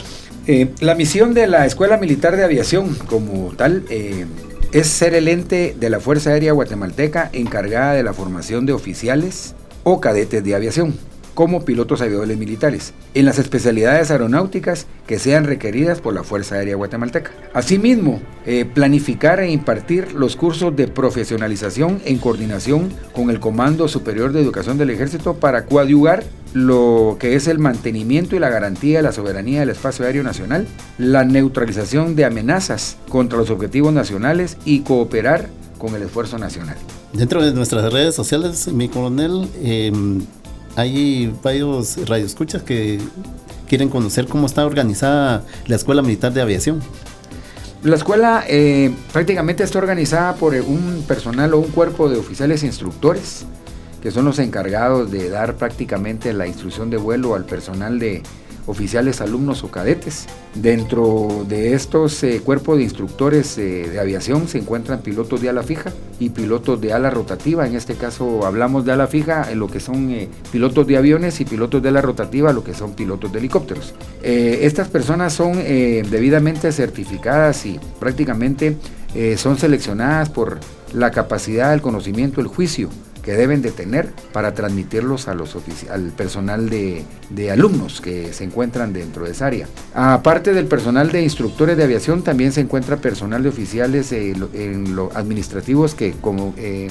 la 0.80 0.96
misión 0.96 1.34
de 1.34 1.46
la 1.46 1.66
Escuela 1.66 1.98
Militar 1.98 2.36
de 2.36 2.42
Aviación 2.42 2.96
como 3.06 3.52
tal 3.54 3.84
es 4.72 4.86
ser 4.88 5.14
el 5.14 5.28
ente 5.28 5.76
de 5.78 5.88
la 5.88 6.00
Fuerza 6.00 6.30
Aérea 6.30 6.52
Guatemalteca 6.52 7.30
encargada 7.32 7.92
de 7.92 8.02
la 8.02 8.12
formación 8.12 8.66
de 8.66 8.72
oficiales 8.72 9.54
o 9.84 10.00
cadetes 10.00 10.42
de 10.42 10.54
aviación 10.56 10.94
como 11.34 11.64
pilotos 11.64 12.00
aviadores 12.00 12.38
militares, 12.38 12.94
en 13.14 13.24
las 13.24 13.38
especialidades 13.38 14.10
aeronáuticas 14.10 14.86
que 15.06 15.18
sean 15.18 15.44
requeridas 15.44 16.00
por 16.00 16.14
la 16.14 16.24
Fuerza 16.24 16.56
Aérea 16.56 16.76
Guatemalteca. 16.76 17.30
Asimismo, 17.54 18.20
eh, 18.46 18.64
planificar 18.64 19.40
e 19.40 19.50
impartir 19.50 20.12
los 20.12 20.36
cursos 20.36 20.74
de 20.76 20.88
profesionalización 20.88 22.00
en 22.04 22.18
coordinación 22.18 22.90
con 23.14 23.30
el 23.30 23.40
Comando 23.40 23.88
Superior 23.88 24.32
de 24.32 24.40
Educación 24.42 24.78
del 24.78 24.90
Ejército 24.90 25.34
para 25.34 25.66
coadyugar 25.66 26.24
lo 26.54 27.16
que 27.18 27.34
es 27.34 27.46
el 27.46 27.58
mantenimiento 27.58 28.36
y 28.36 28.38
la 28.38 28.50
garantía 28.50 28.98
de 28.98 29.02
la 29.02 29.12
soberanía 29.12 29.60
del 29.60 29.70
espacio 29.70 30.04
aéreo 30.04 30.22
nacional, 30.22 30.66
la 30.98 31.24
neutralización 31.24 32.14
de 32.14 32.24
amenazas 32.24 32.98
contra 33.08 33.38
los 33.38 33.50
objetivos 33.50 33.92
nacionales 33.92 34.58
y 34.64 34.80
cooperar 34.80 35.48
con 35.78 35.94
el 35.94 36.02
esfuerzo 36.02 36.38
nacional. 36.38 36.76
Dentro 37.12 37.42
de 37.44 37.52
nuestras 37.52 37.92
redes 37.92 38.14
sociales, 38.14 38.68
mi 38.68 38.88
coronel, 38.88 39.48
em, 39.62 40.22
hay 40.76 41.34
varios 41.42 41.96
radioescuchas 42.08 42.62
que 42.62 42.98
quieren 43.68 43.88
conocer 43.88 44.26
cómo 44.26 44.46
está 44.46 44.66
organizada 44.66 45.44
la 45.66 45.76
Escuela 45.76 46.02
Militar 46.02 46.32
de 46.32 46.42
Aviación. 46.42 46.80
La 47.82 47.96
escuela 47.96 48.44
eh, 48.48 48.94
prácticamente 49.12 49.64
está 49.64 49.78
organizada 49.78 50.34
por 50.34 50.54
un 50.54 51.04
personal 51.08 51.52
o 51.54 51.58
un 51.58 51.70
cuerpo 51.70 52.08
de 52.08 52.16
oficiales 52.16 52.62
instructores, 52.62 53.44
que 54.00 54.10
son 54.10 54.24
los 54.24 54.38
encargados 54.38 55.10
de 55.10 55.28
dar 55.28 55.56
prácticamente 55.56 56.32
la 56.32 56.46
instrucción 56.46 56.90
de 56.90 56.96
vuelo 56.96 57.34
al 57.34 57.44
personal 57.44 57.98
de, 57.98 58.22
oficiales, 58.66 59.20
alumnos 59.20 59.64
o 59.64 59.70
cadetes. 59.70 60.26
Dentro 60.54 61.44
de 61.48 61.74
estos 61.74 62.22
eh, 62.22 62.40
cuerpos 62.44 62.78
de 62.78 62.84
instructores 62.84 63.56
eh, 63.58 63.88
de 63.90 63.98
aviación 63.98 64.48
se 64.48 64.58
encuentran 64.58 65.00
pilotos 65.00 65.40
de 65.40 65.48
ala 65.48 65.62
fija 65.62 65.92
y 66.18 66.30
pilotos 66.30 66.80
de 66.80 66.92
ala 66.92 67.10
rotativa. 67.10 67.66
En 67.66 67.74
este 67.74 67.94
caso 67.94 68.46
hablamos 68.46 68.84
de 68.84 68.92
ala 68.92 69.06
fija, 69.06 69.50
en 69.50 69.58
lo 69.58 69.68
que 69.68 69.80
son 69.80 70.10
eh, 70.10 70.28
pilotos 70.50 70.86
de 70.86 70.96
aviones 70.96 71.40
y 71.40 71.44
pilotos 71.44 71.82
de 71.82 71.88
ala 71.88 72.02
rotativa, 72.02 72.52
lo 72.52 72.64
que 72.64 72.74
son 72.74 72.92
pilotos 72.92 73.32
de 73.32 73.38
helicópteros. 73.38 73.94
estas 74.22 74.88
personas 74.88 75.32
son 75.32 75.54
debidamente 75.54 76.70
certificadas 76.72 77.66
y 77.66 77.80
prácticamente 77.98 78.76
son 79.36 79.58
seleccionadas 79.58 80.30
por 80.30 80.58
la 80.92 81.10
capacidad, 81.10 81.74
el 81.74 81.80
conocimiento, 81.80 82.40
el 82.40 82.46
juicio 82.46 82.88
que 83.22 83.32
deben 83.32 83.62
de 83.62 83.70
tener 83.70 84.10
para 84.32 84.54
transmitirlos 84.54 85.28
a 85.28 85.34
los 85.34 85.56
al 85.90 86.10
personal 86.10 86.68
de, 86.68 87.04
alumnos 87.50 88.00
que 88.00 88.32
se 88.32 88.44
encuentran 88.44 88.92
dentro 88.92 89.24
de 89.24 89.32
esa 89.32 89.46
área. 89.46 89.68
Aparte 89.94 90.52
del 90.52 90.66
personal 90.66 91.10
de 91.10 91.22
instructores 91.22 91.76
de 91.76 91.84
aviación, 91.84 92.22
también 92.22 92.52
se 92.52 92.60
encuentra 92.60 92.96
personal 92.96 93.42
de 93.42 93.48
oficiales 93.48 94.12
en 94.12 94.96
los 94.96 95.14
administrativos 95.14 95.94
que 95.94 96.12
como 96.12 96.54
eh, 96.56 96.88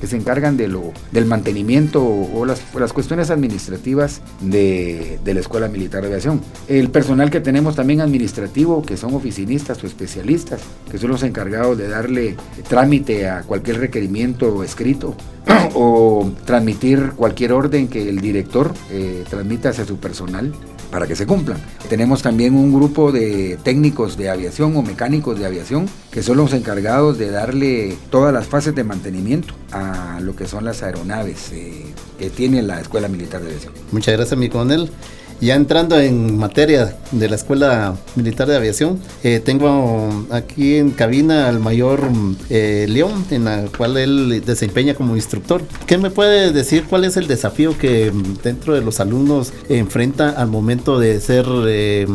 que 0.00 0.06
se 0.06 0.16
encargan 0.16 0.56
de 0.56 0.68
lo, 0.68 0.92
del 1.12 1.26
mantenimiento 1.26 2.04
o, 2.04 2.44
las, 2.44 2.62
las, 2.74 2.92
cuestiones 2.92 3.30
administrativas 3.30 4.20
de, 4.40 5.18
de, 5.24 5.34
la 5.34 5.40
Escuela 5.40 5.68
Militar 5.68 6.02
de 6.02 6.08
Aviación. 6.08 6.40
El 6.68 6.90
personal 6.90 7.30
que 7.30 7.40
tenemos 7.40 7.76
también 7.76 8.00
administrativo, 8.00 8.82
que 8.82 8.96
son 8.96 9.14
oficinistas 9.14 9.82
o 9.82 9.86
especialistas, 9.86 10.60
que 10.90 10.98
son 10.98 11.10
los 11.10 11.22
encargados 11.22 11.78
de 11.78 11.88
darle 11.88 12.36
trámite 12.68 13.28
a 13.28 13.42
cualquier 13.42 13.78
requerimiento 13.78 14.62
escrito 14.62 15.14
o 15.74 16.30
transmitir 16.44 17.12
cualquier 17.16 17.52
orden 17.52 17.88
que 17.88 18.08
el 18.08 18.20
director 18.20 18.72
eh, 18.90 19.24
transmita 19.28 19.70
hacia 19.70 19.84
su 19.84 19.96
personal 19.96 20.52
para 20.96 21.06
que 21.06 21.14
se 21.14 21.26
cumplan. 21.26 21.58
Tenemos 21.90 22.22
también 22.22 22.54
un 22.54 22.72
grupo 22.72 23.12
de 23.12 23.58
técnicos 23.62 24.16
de 24.16 24.30
aviación 24.30 24.74
o 24.78 24.82
mecánicos 24.82 25.38
de 25.38 25.44
aviación 25.44 25.90
que 26.10 26.22
son 26.22 26.38
los 26.38 26.54
encargados 26.54 27.18
de 27.18 27.30
darle 27.30 27.98
todas 28.08 28.32
las 28.32 28.46
fases 28.46 28.74
de 28.74 28.82
mantenimiento 28.82 29.52
a 29.72 30.20
lo 30.22 30.34
que 30.34 30.46
son 30.46 30.64
las 30.64 30.82
aeronaves 30.82 31.52
eh, 31.52 31.84
que 32.18 32.30
tiene 32.30 32.62
la 32.62 32.80
Escuela 32.80 33.08
Militar 33.08 33.42
de 33.42 33.48
Aviación. 33.48 33.74
Muchas 33.92 34.16
gracias, 34.16 34.40
mi 34.40 34.48
coronel. 34.48 34.90
Ya 35.40 35.54
entrando 35.54 35.98
en 36.00 36.38
materia 36.38 36.96
de 37.12 37.28
la 37.28 37.36
Escuela 37.36 37.96
Militar 38.14 38.48
de 38.48 38.56
Aviación, 38.56 38.98
eh, 39.22 39.40
tengo 39.44 40.26
aquí 40.30 40.76
en 40.76 40.90
cabina 40.90 41.48
al 41.48 41.60
mayor 41.60 42.00
eh, 42.48 42.86
León, 42.88 43.26
en 43.30 43.44
la 43.44 43.66
cual 43.76 43.98
él 43.98 44.42
desempeña 44.46 44.94
como 44.94 45.14
instructor. 45.14 45.62
¿Qué 45.86 45.98
me 45.98 46.10
puede 46.10 46.52
decir 46.52 46.84
cuál 46.88 47.04
es 47.04 47.18
el 47.18 47.26
desafío 47.26 47.76
que 47.78 48.12
dentro 48.42 48.74
de 48.74 48.80
los 48.80 48.98
alumnos 48.98 49.52
enfrenta 49.68 50.30
al 50.30 50.48
momento 50.48 50.98
de 50.98 51.20
ser 51.20 51.44
eh, 51.66 52.06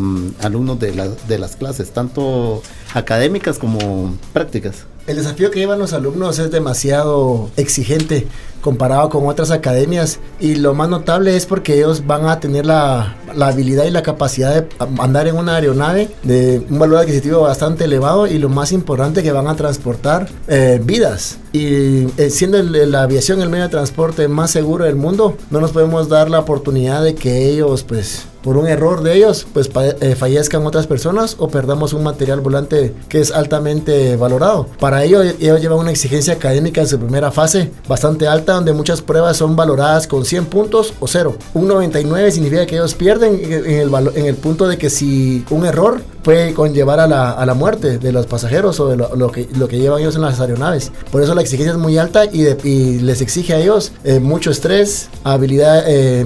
alumnos 0.41 0.79
de, 0.79 0.91
de 1.27 1.39
las 1.39 1.55
clases, 1.55 1.91
tanto 1.91 2.63
académicas 2.93 3.59
como 3.59 4.15
prácticas? 4.33 4.85
El 5.07 5.17
desafío 5.17 5.49
que 5.49 5.59
llevan 5.59 5.79
los 5.79 5.93
alumnos 5.93 6.37
es 6.37 6.51
demasiado 6.51 7.49
exigente 7.57 8.27
comparado 8.61 9.09
con 9.09 9.27
otras 9.27 9.51
academias 9.51 10.19
y 10.39 10.55
lo 10.55 10.73
más 10.73 10.89
notable 10.89 11.35
es 11.35 11.45
porque 11.45 11.75
ellos 11.75 12.05
van 12.05 12.27
a 12.27 12.39
tener 12.39 12.65
la, 12.65 13.15
habilidad 13.39 13.85
y 13.85 13.91
la 13.91 14.03
capacidad 14.03 14.61
de 14.61 14.67
andar 14.99 15.27
en 15.27 15.37
una 15.37 15.55
aeronave 15.55 16.09
de 16.23 16.65
un 16.69 16.79
valor 16.79 16.99
adquisitivo 16.99 17.41
bastante 17.41 17.85
elevado 17.85 18.27
y 18.27 18.37
lo 18.37 18.49
más 18.49 18.71
importante 18.71 19.23
que 19.23 19.31
van 19.31 19.47
a 19.47 19.55
transportar 19.55 20.29
eh, 20.47 20.81
vidas 20.83 21.39
y 21.53 22.07
eh, 22.17 22.29
siendo 22.29 22.61
la 22.61 23.03
aviación 23.03 23.41
el 23.41 23.49
medio 23.49 23.65
de 23.65 23.69
transporte 23.69 24.27
más 24.27 24.51
seguro 24.51 24.85
del 24.85 24.95
mundo 24.95 25.37
no 25.49 25.59
nos 25.59 25.71
podemos 25.71 26.09
dar 26.09 26.29
la 26.29 26.39
oportunidad 26.39 27.03
de 27.03 27.15
que 27.15 27.49
ellos 27.49 27.83
pues 27.83 28.25
por 28.43 28.57
un 28.57 28.67
error 28.67 29.03
de 29.03 29.15
ellos, 29.15 29.45
pues 29.53 29.69
eh, 30.01 30.15
fallezcan 30.15 30.65
otras 30.65 30.87
personas 30.87 31.35
o 31.39 31.49
perdamos 31.49 31.93
un 31.93 32.03
material 32.03 32.41
volante 32.41 32.93
que 33.07 33.19
es 33.19 33.31
altamente 33.31 34.15
valorado. 34.15 34.67
Para 34.79 35.03
ello, 35.03 35.21
ellos 35.21 35.61
llevan 35.61 35.79
una 35.79 35.91
exigencia 35.91 36.33
académica 36.33 36.81
en 36.81 36.87
su 36.87 36.99
primera 36.99 37.31
fase 37.31 37.71
bastante 37.87 38.27
alta, 38.27 38.50
donde 38.53 38.73
muchas 38.73 39.01
pruebas 39.01 39.37
son 39.37 39.55
valoradas 39.55 40.07
con 40.07 40.25
100 40.25 40.45
puntos 40.45 40.93
o 40.99 41.07
0. 41.07 41.35
Un 41.53 41.67
99 41.67 42.31
significa 42.31 42.65
que 42.65 42.75
ellos 42.75 42.93
pierden 42.93 43.39
en 43.43 43.79
el, 43.79 43.93
en 44.15 44.25
el 44.25 44.35
punto 44.35 44.67
de 44.67 44.77
que 44.77 44.89
si 44.89 45.45
un 45.49 45.65
error 45.65 46.01
puede 46.23 46.53
conllevar 46.53 46.99
a 46.99 47.07
la, 47.07 47.31
a 47.31 47.45
la 47.45 47.53
muerte 47.53 47.97
de 47.97 48.11
los 48.11 48.25
pasajeros 48.25 48.79
o 48.79 48.87
de 48.89 48.97
lo, 48.97 49.31
que, 49.31 49.47
lo 49.55 49.67
que 49.67 49.79
llevan 49.79 50.01
ellos 50.01 50.15
en 50.15 50.21
las 50.21 50.39
aeronaves. 50.39 50.91
Por 51.11 51.21
eso 51.21 51.35
la 51.35 51.41
exigencia 51.41 51.73
es 51.73 51.77
muy 51.77 51.97
alta 51.97 52.25
y, 52.25 52.99
les 53.01 53.21
exige 53.21 53.53
a 53.53 53.59
ellos 53.59 53.91
eh, 54.03 54.19
mucho 54.19 54.51
estrés, 54.51 55.09
habilidad 55.23 55.83
eh, 55.87 56.25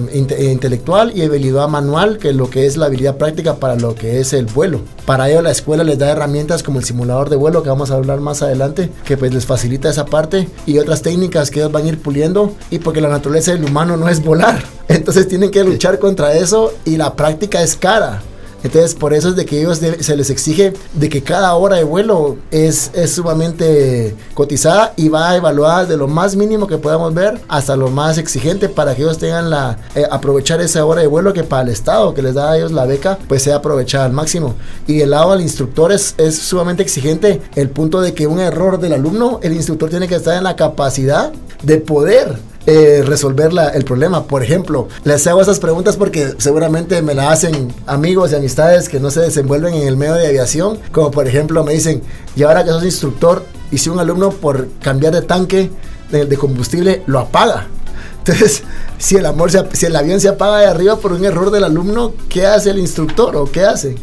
intelectual 0.50 1.12
y 1.16 1.22
habilidad 1.22 1.68
manual, 1.68 2.18
que 2.18 2.32
lo 2.32 2.50
que 2.50 2.66
es 2.66 2.76
la 2.76 2.86
habilidad 2.86 3.16
práctica 3.16 3.56
para 3.56 3.76
lo 3.76 3.94
que 3.94 4.20
es 4.20 4.32
el 4.32 4.46
vuelo. 4.46 4.80
Para 5.04 5.30
ello 5.30 5.42
la 5.42 5.50
escuela 5.50 5.84
les 5.84 5.98
da 5.98 6.10
herramientas 6.10 6.62
como 6.62 6.78
el 6.78 6.84
simulador 6.84 7.30
de 7.30 7.36
vuelo, 7.36 7.62
que 7.62 7.68
vamos 7.68 7.90
a 7.90 7.94
hablar 7.94 8.20
más 8.20 8.42
adelante, 8.42 8.90
que 9.04 9.16
pues 9.16 9.32
les 9.32 9.46
facilita 9.46 9.88
esa 9.88 10.06
parte 10.06 10.48
y 10.66 10.78
otras 10.78 11.02
técnicas 11.02 11.50
que 11.50 11.60
ellos 11.60 11.72
van 11.72 11.84
a 11.84 11.88
ir 11.88 12.00
puliendo 12.00 12.52
y 12.70 12.78
porque 12.78 13.00
la 13.00 13.08
naturaleza 13.08 13.52
del 13.52 13.64
humano 13.64 13.96
no 13.96 14.08
es 14.08 14.22
volar. 14.22 14.62
Entonces 14.88 15.28
tienen 15.28 15.50
que 15.50 15.64
luchar 15.64 15.98
contra 15.98 16.34
eso 16.34 16.72
y 16.84 16.96
la 16.96 17.14
práctica 17.14 17.62
es 17.62 17.76
cara. 17.76 18.22
Entonces, 18.66 18.94
por 18.94 19.14
eso 19.14 19.28
es 19.28 19.36
de 19.36 19.46
que 19.46 19.60
ellos 19.60 19.78
se 19.78 20.16
les 20.16 20.30
exige 20.30 20.72
de 20.92 21.08
que 21.08 21.22
cada 21.22 21.54
hora 21.54 21.76
de 21.76 21.84
vuelo 21.84 22.36
es, 22.50 22.90
es 22.94 23.12
sumamente 23.12 24.16
cotizada 24.34 24.92
y 24.96 25.08
va 25.08 25.36
evaluada 25.36 25.84
de 25.84 25.96
lo 25.96 26.08
más 26.08 26.34
mínimo 26.34 26.66
que 26.66 26.76
podamos 26.76 27.14
ver 27.14 27.40
hasta 27.46 27.76
lo 27.76 27.90
más 27.90 28.18
exigente 28.18 28.68
para 28.68 28.94
que 28.94 29.02
ellos 29.02 29.18
tengan 29.18 29.50
la 29.50 29.78
eh, 29.94 30.04
aprovechar 30.10 30.60
esa 30.60 30.84
hora 30.84 31.00
de 31.00 31.06
vuelo 31.06 31.32
que 31.32 31.44
para 31.44 31.62
el 31.62 31.68
Estado 31.68 32.12
que 32.12 32.22
les 32.22 32.34
da 32.34 32.50
a 32.50 32.56
ellos 32.56 32.72
la 32.72 32.86
beca, 32.86 33.18
pues 33.28 33.44
sea 33.44 33.56
aprovechada 33.56 34.04
al 34.04 34.12
máximo. 34.12 34.56
Y 34.86 35.00
el 35.00 35.10
lado 35.10 35.32
del 35.32 35.42
instructor 35.42 35.92
es, 35.92 36.14
es 36.18 36.36
sumamente 36.36 36.82
exigente 36.82 37.40
el 37.54 37.70
punto 37.70 38.00
de 38.00 38.14
que 38.14 38.26
un 38.26 38.40
error 38.40 38.80
del 38.80 38.94
alumno, 38.94 39.38
el 39.42 39.52
instructor 39.52 39.90
tiene 39.90 40.08
que 40.08 40.16
estar 40.16 40.36
en 40.36 40.44
la 40.44 40.56
capacidad 40.56 41.32
de 41.62 41.78
poder 41.78 42.36
eh, 42.66 43.02
resolver 43.06 43.52
el 43.74 43.84
problema. 43.84 44.24
Por 44.24 44.42
ejemplo, 44.42 44.88
les 45.04 45.26
hago 45.26 45.40
esas 45.40 45.60
preguntas 45.60 45.96
porque 45.96 46.34
seguramente 46.38 47.00
me 47.00 47.14
la 47.14 47.30
hacen 47.30 47.72
amigos 47.86 48.32
y 48.32 48.34
amistades 48.34 48.88
que 48.88 48.98
no 48.98 49.10
se 49.10 49.20
desenvuelven 49.20 49.74
en 49.74 49.86
el 49.86 49.96
medio 49.96 50.14
de 50.14 50.26
aviación. 50.26 50.80
Como 50.90 51.10
por 51.10 51.28
ejemplo 51.28 51.62
me 51.64 51.72
dicen, 51.72 52.02
y 52.34 52.42
ahora 52.42 52.64
que 52.64 52.70
sos 52.70 52.84
instructor, 52.84 53.44
y 53.70 53.78
si 53.78 53.88
un 53.88 54.00
alumno 54.00 54.30
por 54.30 54.68
cambiar 54.80 55.12
de 55.12 55.22
tanque 55.22 55.70
de, 56.10 56.36
combustible 56.36 57.02
lo 57.06 57.20
apaga. 57.20 57.68
Entonces, 58.18 58.64
si 58.98 59.16
el, 59.16 59.26
amor 59.26 59.50
si 59.72 59.86
el 59.86 59.94
avión 59.94 60.20
se 60.20 60.28
apaga 60.28 60.58
de 60.58 60.66
arriba 60.66 60.96
por 60.96 61.12
un 61.12 61.24
error 61.24 61.50
del 61.50 61.64
alumno, 61.64 62.14
¿qué 62.28 62.46
hace 62.46 62.70
el 62.70 62.78
instructor 62.78 63.36
o 63.36 63.50
qué 63.50 63.64
hace? 63.64 63.96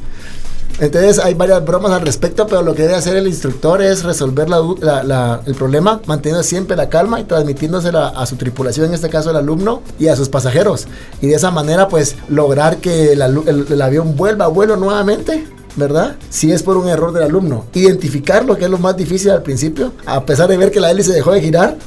Entonces 0.79 1.19
hay 1.19 1.33
varias 1.33 1.63
bromas 1.63 1.91
al 1.91 2.01
respecto, 2.01 2.47
pero 2.47 2.61
lo 2.61 2.73
que 2.73 2.83
debe 2.83 2.95
hacer 2.95 3.15
el 3.15 3.27
instructor 3.27 3.81
es 3.81 4.03
resolver 4.03 4.47
el 4.49 5.55
problema, 5.55 6.01
manteniendo 6.07 6.43
siempre 6.43 6.75
la 6.75 6.89
calma 6.89 7.19
y 7.19 7.25
transmitiéndosela 7.25 8.09
a 8.09 8.25
su 8.25 8.35
tripulación, 8.35 8.87
en 8.87 8.93
este 8.93 9.09
caso 9.09 9.29
el 9.29 9.37
alumno, 9.37 9.81
y 9.99 10.07
a 10.07 10.15
sus 10.15 10.29
pasajeros. 10.29 10.87
Y 11.21 11.27
de 11.27 11.35
esa 11.35 11.51
manera, 11.51 11.87
pues, 11.87 12.15
lograr 12.27 12.77
que 12.77 13.13
el, 13.13 13.81
avión 13.81 14.15
vuelva 14.15 14.45
a 14.45 14.49
vuelo 14.49 14.75
nuevamente 14.75 15.47
¿verdad? 15.75 16.17
Si 16.29 16.51
es 16.51 16.61
por 16.61 16.77
un 16.77 16.87
error 16.87 17.11
del 17.13 17.23
alumno. 17.23 17.65
Identificar 17.73 18.45
lo 18.45 18.55
que 18.55 18.65
es 18.65 18.69
lo 18.69 18.77
más 18.77 18.95
difícil 18.95 19.31
al 19.31 19.41
principio, 19.41 19.91
a 20.05 20.23
pesar 20.23 20.47
de 20.47 20.55
ver 20.55 20.69
que 20.69 20.79
la 20.79 20.91
hélice 20.91 21.11
dejó 21.13 21.31
de 21.31 21.41
girar. 21.41 21.77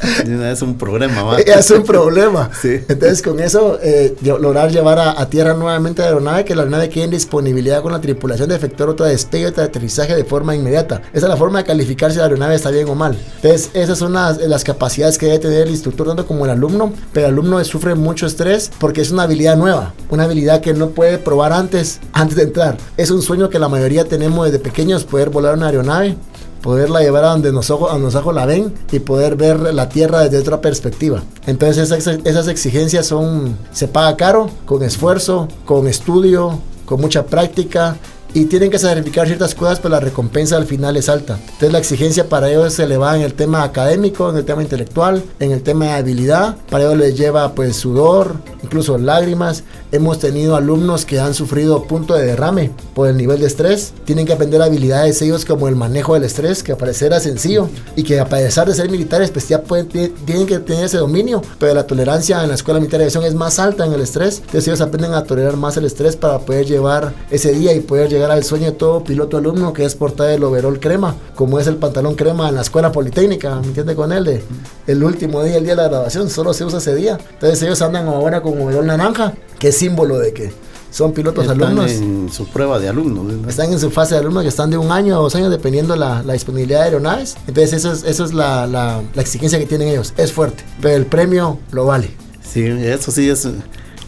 es 0.52 0.62
un 0.62 0.76
problema, 0.76 1.38
Es 1.38 1.70
un 1.70 1.82
problema. 1.82 2.50
Entonces, 2.62 3.22
con 3.22 3.40
eso, 3.40 3.78
eh, 3.82 4.16
lograr 4.22 4.70
llevar 4.70 4.98
a, 4.98 5.26
tierra 5.28 5.54
nuevamente 5.54 6.02
la 6.02 6.08
aeronave, 6.08 6.44
que 6.44 6.54
la 6.54 6.62
aeronave 6.62 6.88
quede 6.88 7.04
en 7.04 7.10
disponibilidad 7.10 7.82
con 7.82 7.92
la 7.92 8.00
tripulación 8.00 8.48
de 8.48 8.56
efectuar 8.56 8.88
otro 8.88 9.06
despegue, 9.06 9.46
otro 9.46 9.62
aterrizaje 9.62 10.14
de 10.16 10.24
forma 10.24 10.54
inmediata. 10.54 11.02
Esa 11.12 11.26
es 11.26 11.30
la 11.30 11.36
forma 11.36 11.58
de 11.58 11.64
calificar 11.64 12.10
si 12.10 12.18
la 12.18 12.24
aeronave 12.24 12.54
está 12.54 12.70
bien 12.70 12.88
o 12.88 12.94
mal. 12.94 13.16
Entonces, 13.36 13.70
esas 13.74 13.98
son 13.98 14.12
las, 14.12 14.38
las 14.38 14.64
capacidades 14.64 15.18
que 15.18 15.26
debe 15.26 15.38
tener 15.38 15.62
el 15.62 15.70
instructor, 15.70 16.06
tanto 16.08 16.26
como 16.26 16.44
el 16.44 16.50
alumno. 16.50 16.92
Pero 17.12 17.26
el 17.26 17.32
alumno 17.32 17.62
sufre 17.64 17.94
mucho 17.94 18.26
estrés 18.26 18.70
porque 18.78 19.00
es 19.00 19.10
una 19.10 19.24
habilidad 19.24 19.56
nueva, 19.56 19.94
una 20.08 20.24
habilidad 20.24 20.60
que 20.60 20.74
no 20.74 20.90
puede 20.90 21.18
probar 21.18 21.52
antes, 21.52 22.00
antes 22.12 22.36
de 22.36 22.44
entrar. 22.44 22.76
Es 22.96 23.10
un 23.10 23.22
sueño 23.22 23.50
que 23.50 23.58
la 23.58 23.68
mayoría 23.68 24.04
tenemos 24.04 24.46
desde 24.46 24.58
pequeños, 24.58 25.04
poder 25.04 25.30
volar 25.30 25.54
una 25.54 25.66
aeronave 25.66 26.16
poderla 26.62 27.00
llevar 27.00 27.24
a 27.24 27.28
donde 27.28 27.52
nos 27.52 27.70
a 27.70 27.98
nos 27.98 28.14
ojos 28.14 28.34
la 28.34 28.46
ven 28.46 28.72
y 28.92 28.98
poder 29.00 29.36
ver 29.36 29.58
la 29.74 29.88
tierra 29.88 30.20
desde 30.20 30.38
otra 30.38 30.60
perspectiva. 30.60 31.22
Entonces 31.46 31.90
esas, 31.90 32.18
esas 32.24 32.48
exigencias 32.48 33.06
son, 33.06 33.56
se 33.72 33.88
paga 33.88 34.16
caro, 34.16 34.50
con 34.66 34.82
esfuerzo, 34.82 35.48
con 35.64 35.86
estudio, 35.86 36.58
con 36.86 37.00
mucha 37.00 37.26
práctica 37.26 37.96
y 38.34 38.44
tienen 38.44 38.70
que 38.70 38.78
sacrificar 38.78 39.26
ciertas 39.26 39.54
cosas, 39.54 39.80
pero 39.80 39.90
la 39.90 40.00
recompensa 40.00 40.56
al 40.56 40.66
final 40.66 40.96
es 40.96 41.08
alta. 41.08 41.38
Entonces 41.42 41.72
la 41.72 41.78
exigencia 41.78 42.28
para 42.28 42.50
ellos 42.50 42.74
se 42.74 42.84
eleva 42.84 43.16
en 43.16 43.22
el 43.22 43.34
tema 43.34 43.62
académico, 43.62 44.30
en 44.30 44.36
el 44.36 44.44
tema 44.44 44.62
intelectual, 44.62 45.22
en 45.38 45.52
el 45.52 45.62
tema 45.62 45.86
de 45.86 45.92
habilidad. 45.92 46.56
Para 46.70 46.84
ellos 46.84 46.96
les 46.96 47.16
lleva 47.16 47.54
pues 47.54 47.76
sudor, 47.76 48.36
incluso 48.62 48.98
lágrimas. 48.98 49.64
Hemos 49.92 50.20
tenido 50.20 50.54
alumnos 50.54 51.04
que 51.04 51.18
han 51.18 51.34
sufrido 51.34 51.84
punto 51.84 52.14
de 52.14 52.24
derrame 52.26 52.70
por 52.94 53.08
el 53.08 53.16
nivel 53.16 53.40
de 53.40 53.46
estrés. 53.46 53.92
Tienen 54.04 54.26
que 54.26 54.32
aprender 54.32 54.62
habilidades 54.62 55.20
ellos 55.22 55.44
como 55.44 55.66
el 55.66 55.74
manejo 55.74 56.14
del 56.14 56.24
estrés, 56.24 56.62
que 56.62 56.76
parecerá 56.76 57.18
sencillo 57.18 57.68
y 57.96 58.04
que 58.04 58.20
a 58.20 58.28
pesar 58.28 58.68
de 58.68 58.74
ser 58.74 58.88
militares, 58.88 59.30
pues 59.30 59.48
ya 59.48 59.62
pueden, 59.62 59.88
tienen 59.88 60.46
que 60.46 60.60
tener 60.60 60.84
ese 60.84 60.98
dominio. 60.98 61.42
Pero 61.58 61.74
la 61.74 61.86
tolerancia 61.86 62.42
en 62.42 62.48
la 62.48 62.54
escuela 62.54 62.78
militar 62.78 62.98
de 62.98 63.04
aviación 63.04 63.24
es 63.24 63.34
más 63.34 63.58
alta 63.58 63.84
en 63.84 63.92
el 63.92 64.00
estrés. 64.00 64.38
Entonces 64.38 64.68
ellos 64.68 64.80
aprenden 64.80 65.14
a 65.14 65.24
tolerar 65.24 65.56
más 65.56 65.76
el 65.76 65.84
estrés 65.84 66.14
para 66.14 66.38
poder 66.38 66.66
llevar 66.66 67.12
ese 67.30 67.52
día 67.52 67.72
y 67.72 67.80
poder 67.80 68.08
llegar 68.08 68.19
al 68.24 68.44
sueño 68.44 68.66
de 68.66 68.72
todo 68.72 69.04
piloto 69.04 69.36
alumno, 69.36 69.72
que 69.72 69.84
es 69.84 69.94
portar 69.94 70.30
el 70.30 70.42
overol 70.44 70.80
crema, 70.80 71.14
como 71.34 71.58
es 71.60 71.66
el 71.66 71.76
pantalón 71.76 72.14
crema 72.14 72.48
en 72.48 72.56
la 72.56 72.62
escuela 72.62 72.92
politécnica, 72.92 73.60
¿me 73.60 73.68
entiende 73.68 73.94
con 73.94 74.12
él? 74.12 74.24
De 74.24 74.42
el 74.86 75.02
último 75.04 75.42
día, 75.42 75.56
el 75.56 75.64
día 75.64 75.76
de 75.76 75.82
la 75.82 75.88
graduación, 75.88 76.28
solo 76.28 76.52
se 76.52 76.64
usa 76.64 76.78
ese 76.78 76.94
día. 76.94 77.18
Entonces 77.32 77.62
ellos 77.62 77.80
andan 77.82 78.08
ahora 78.08 78.42
con 78.42 78.60
overol 78.60 78.86
naranja, 78.86 79.34
que 79.58 79.68
es 79.68 79.76
símbolo 79.76 80.18
de 80.18 80.32
que 80.32 80.52
son 80.90 81.12
pilotos 81.12 81.48
alumnos. 81.48 81.90
Están 81.90 82.04
en 82.04 82.32
su 82.32 82.46
prueba 82.46 82.78
de 82.78 82.88
alumnos. 82.88 83.48
Están 83.48 83.72
en 83.72 83.78
su 83.78 83.90
fase 83.90 84.14
de 84.14 84.20
alumnos 84.20 84.42
que 84.42 84.48
están 84.48 84.70
de 84.70 84.76
un 84.76 84.90
año 84.90 85.14
a 85.14 85.18
dos 85.18 85.34
años 85.34 85.50
dependiendo 85.50 85.94
la, 85.96 86.22
la 86.22 86.32
disponibilidad 86.32 86.80
de 86.80 86.84
aeronaves. 86.86 87.36
Entonces 87.46 87.72
eso 87.72 87.92
es, 87.92 88.04
eso 88.04 88.24
es 88.24 88.34
la, 88.34 88.66
la, 88.66 89.02
la, 89.14 89.22
exigencia 89.22 89.58
que 89.58 89.66
tienen 89.66 89.88
ellos. 89.88 90.12
Es 90.16 90.32
fuerte, 90.32 90.64
pero 90.80 90.96
el 90.96 91.06
premio 91.06 91.58
lo 91.70 91.86
vale. 91.86 92.10
Sí, 92.42 92.64
eso 92.64 93.12
sí 93.12 93.28
es 93.28 93.46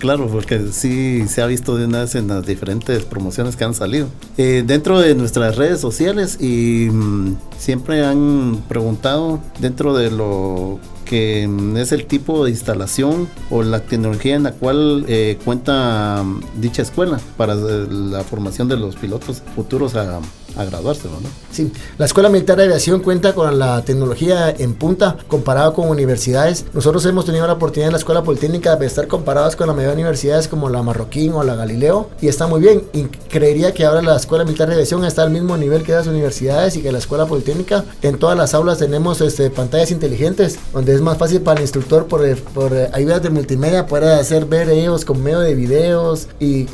claro, 0.02 0.26
porque 0.26 0.72
sí 0.72 1.28
se 1.28 1.42
ha 1.42 1.46
visto 1.46 1.76
de 1.76 1.84
una 1.84 2.00
vez 2.00 2.16
en 2.16 2.26
las 2.26 2.44
diferentes 2.44 3.04
promociones 3.04 3.54
que 3.54 3.62
han 3.62 3.72
salido. 3.72 4.08
Eh, 4.36 4.64
dentro 4.66 4.98
de 4.98 5.14
nuestras 5.14 5.54
redes 5.54 5.80
sociales 5.80 6.38
y 6.40 6.88
mm, 6.90 7.36
siempre 7.56 8.04
han 8.04 8.64
preguntado 8.68 9.38
dentro 9.60 9.94
de 9.94 10.10
lo 10.10 10.80
que 11.04 11.46
mm, 11.46 11.76
es 11.76 11.92
el 11.92 12.06
tipo 12.06 12.44
de 12.44 12.50
instalación 12.50 13.28
o 13.48 13.62
la 13.62 13.78
tecnología 13.78 14.34
en 14.34 14.42
la 14.42 14.50
cual 14.50 15.04
eh, 15.06 15.38
cuenta 15.44 16.24
mm, 16.24 16.60
dicha 16.60 16.82
escuela 16.82 17.20
para 17.36 17.54
eh, 17.54 17.86
la 17.88 18.24
formación 18.24 18.66
de 18.66 18.78
los 18.78 18.96
pilotos 18.96 19.44
futuros 19.54 19.94
a 19.94 20.18
a 20.56 20.64
graduarse, 20.64 21.08
¿no? 21.08 21.28
Sí, 21.50 21.72
la 21.98 22.06
Escuela 22.06 22.28
Militar 22.28 22.56
de 22.56 22.64
Aviación 22.64 23.00
cuenta 23.00 23.34
con 23.34 23.58
la 23.58 23.82
tecnología 23.84 24.50
en 24.50 24.74
punta 24.74 25.16
comparado 25.28 25.74
con 25.74 25.88
universidades. 25.88 26.64
Nosotros 26.72 27.04
hemos 27.06 27.24
tenido 27.24 27.46
la 27.46 27.54
oportunidad 27.54 27.88
en 27.88 27.92
la 27.92 27.98
Escuela 27.98 28.22
Politécnica 28.22 28.76
de 28.76 28.86
estar 28.86 29.06
comparados 29.06 29.56
con 29.56 29.66
la 29.66 29.72
mayoría 29.72 29.94
de 29.94 30.02
universidades 30.02 30.48
como 30.48 30.68
la 30.68 30.82
Marroquín 30.82 31.32
o 31.32 31.42
la 31.42 31.54
Galileo 31.54 32.08
y 32.20 32.28
está 32.28 32.46
muy 32.46 32.60
bien. 32.60 32.84
Y 32.92 33.04
creería 33.04 33.72
que 33.72 33.84
ahora 33.84 34.02
la 34.02 34.16
Escuela 34.16 34.44
Militar 34.44 34.68
de 34.68 34.74
Aviación 34.74 35.04
está 35.04 35.22
al 35.22 35.30
mismo 35.30 35.56
nivel 35.56 35.82
que 35.82 35.92
las 35.92 36.06
universidades 36.06 36.76
y 36.76 36.82
que 36.82 36.92
la 36.92 36.98
Escuela 36.98 37.26
Politécnica. 37.26 37.84
En 38.02 38.18
todas 38.18 38.36
las 38.36 38.54
aulas 38.54 38.78
tenemos 38.78 39.20
este, 39.20 39.50
pantallas 39.50 39.90
inteligentes 39.90 40.58
donde 40.72 40.94
es 40.94 41.00
más 41.00 41.18
fácil 41.18 41.40
para 41.40 41.58
el 41.58 41.62
instructor 41.62 42.06
por, 42.06 42.22
por 42.54 42.72
ayuda 42.92 43.20
de 43.20 43.30
multimedia 43.30 43.86
poder 43.86 44.04
hacer 44.04 44.46
ver 44.46 44.68
ellos 44.70 45.04
con 45.04 45.22
medio 45.22 45.40
de 45.40 45.54
videos 45.54 46.28
y, 46.40 46.66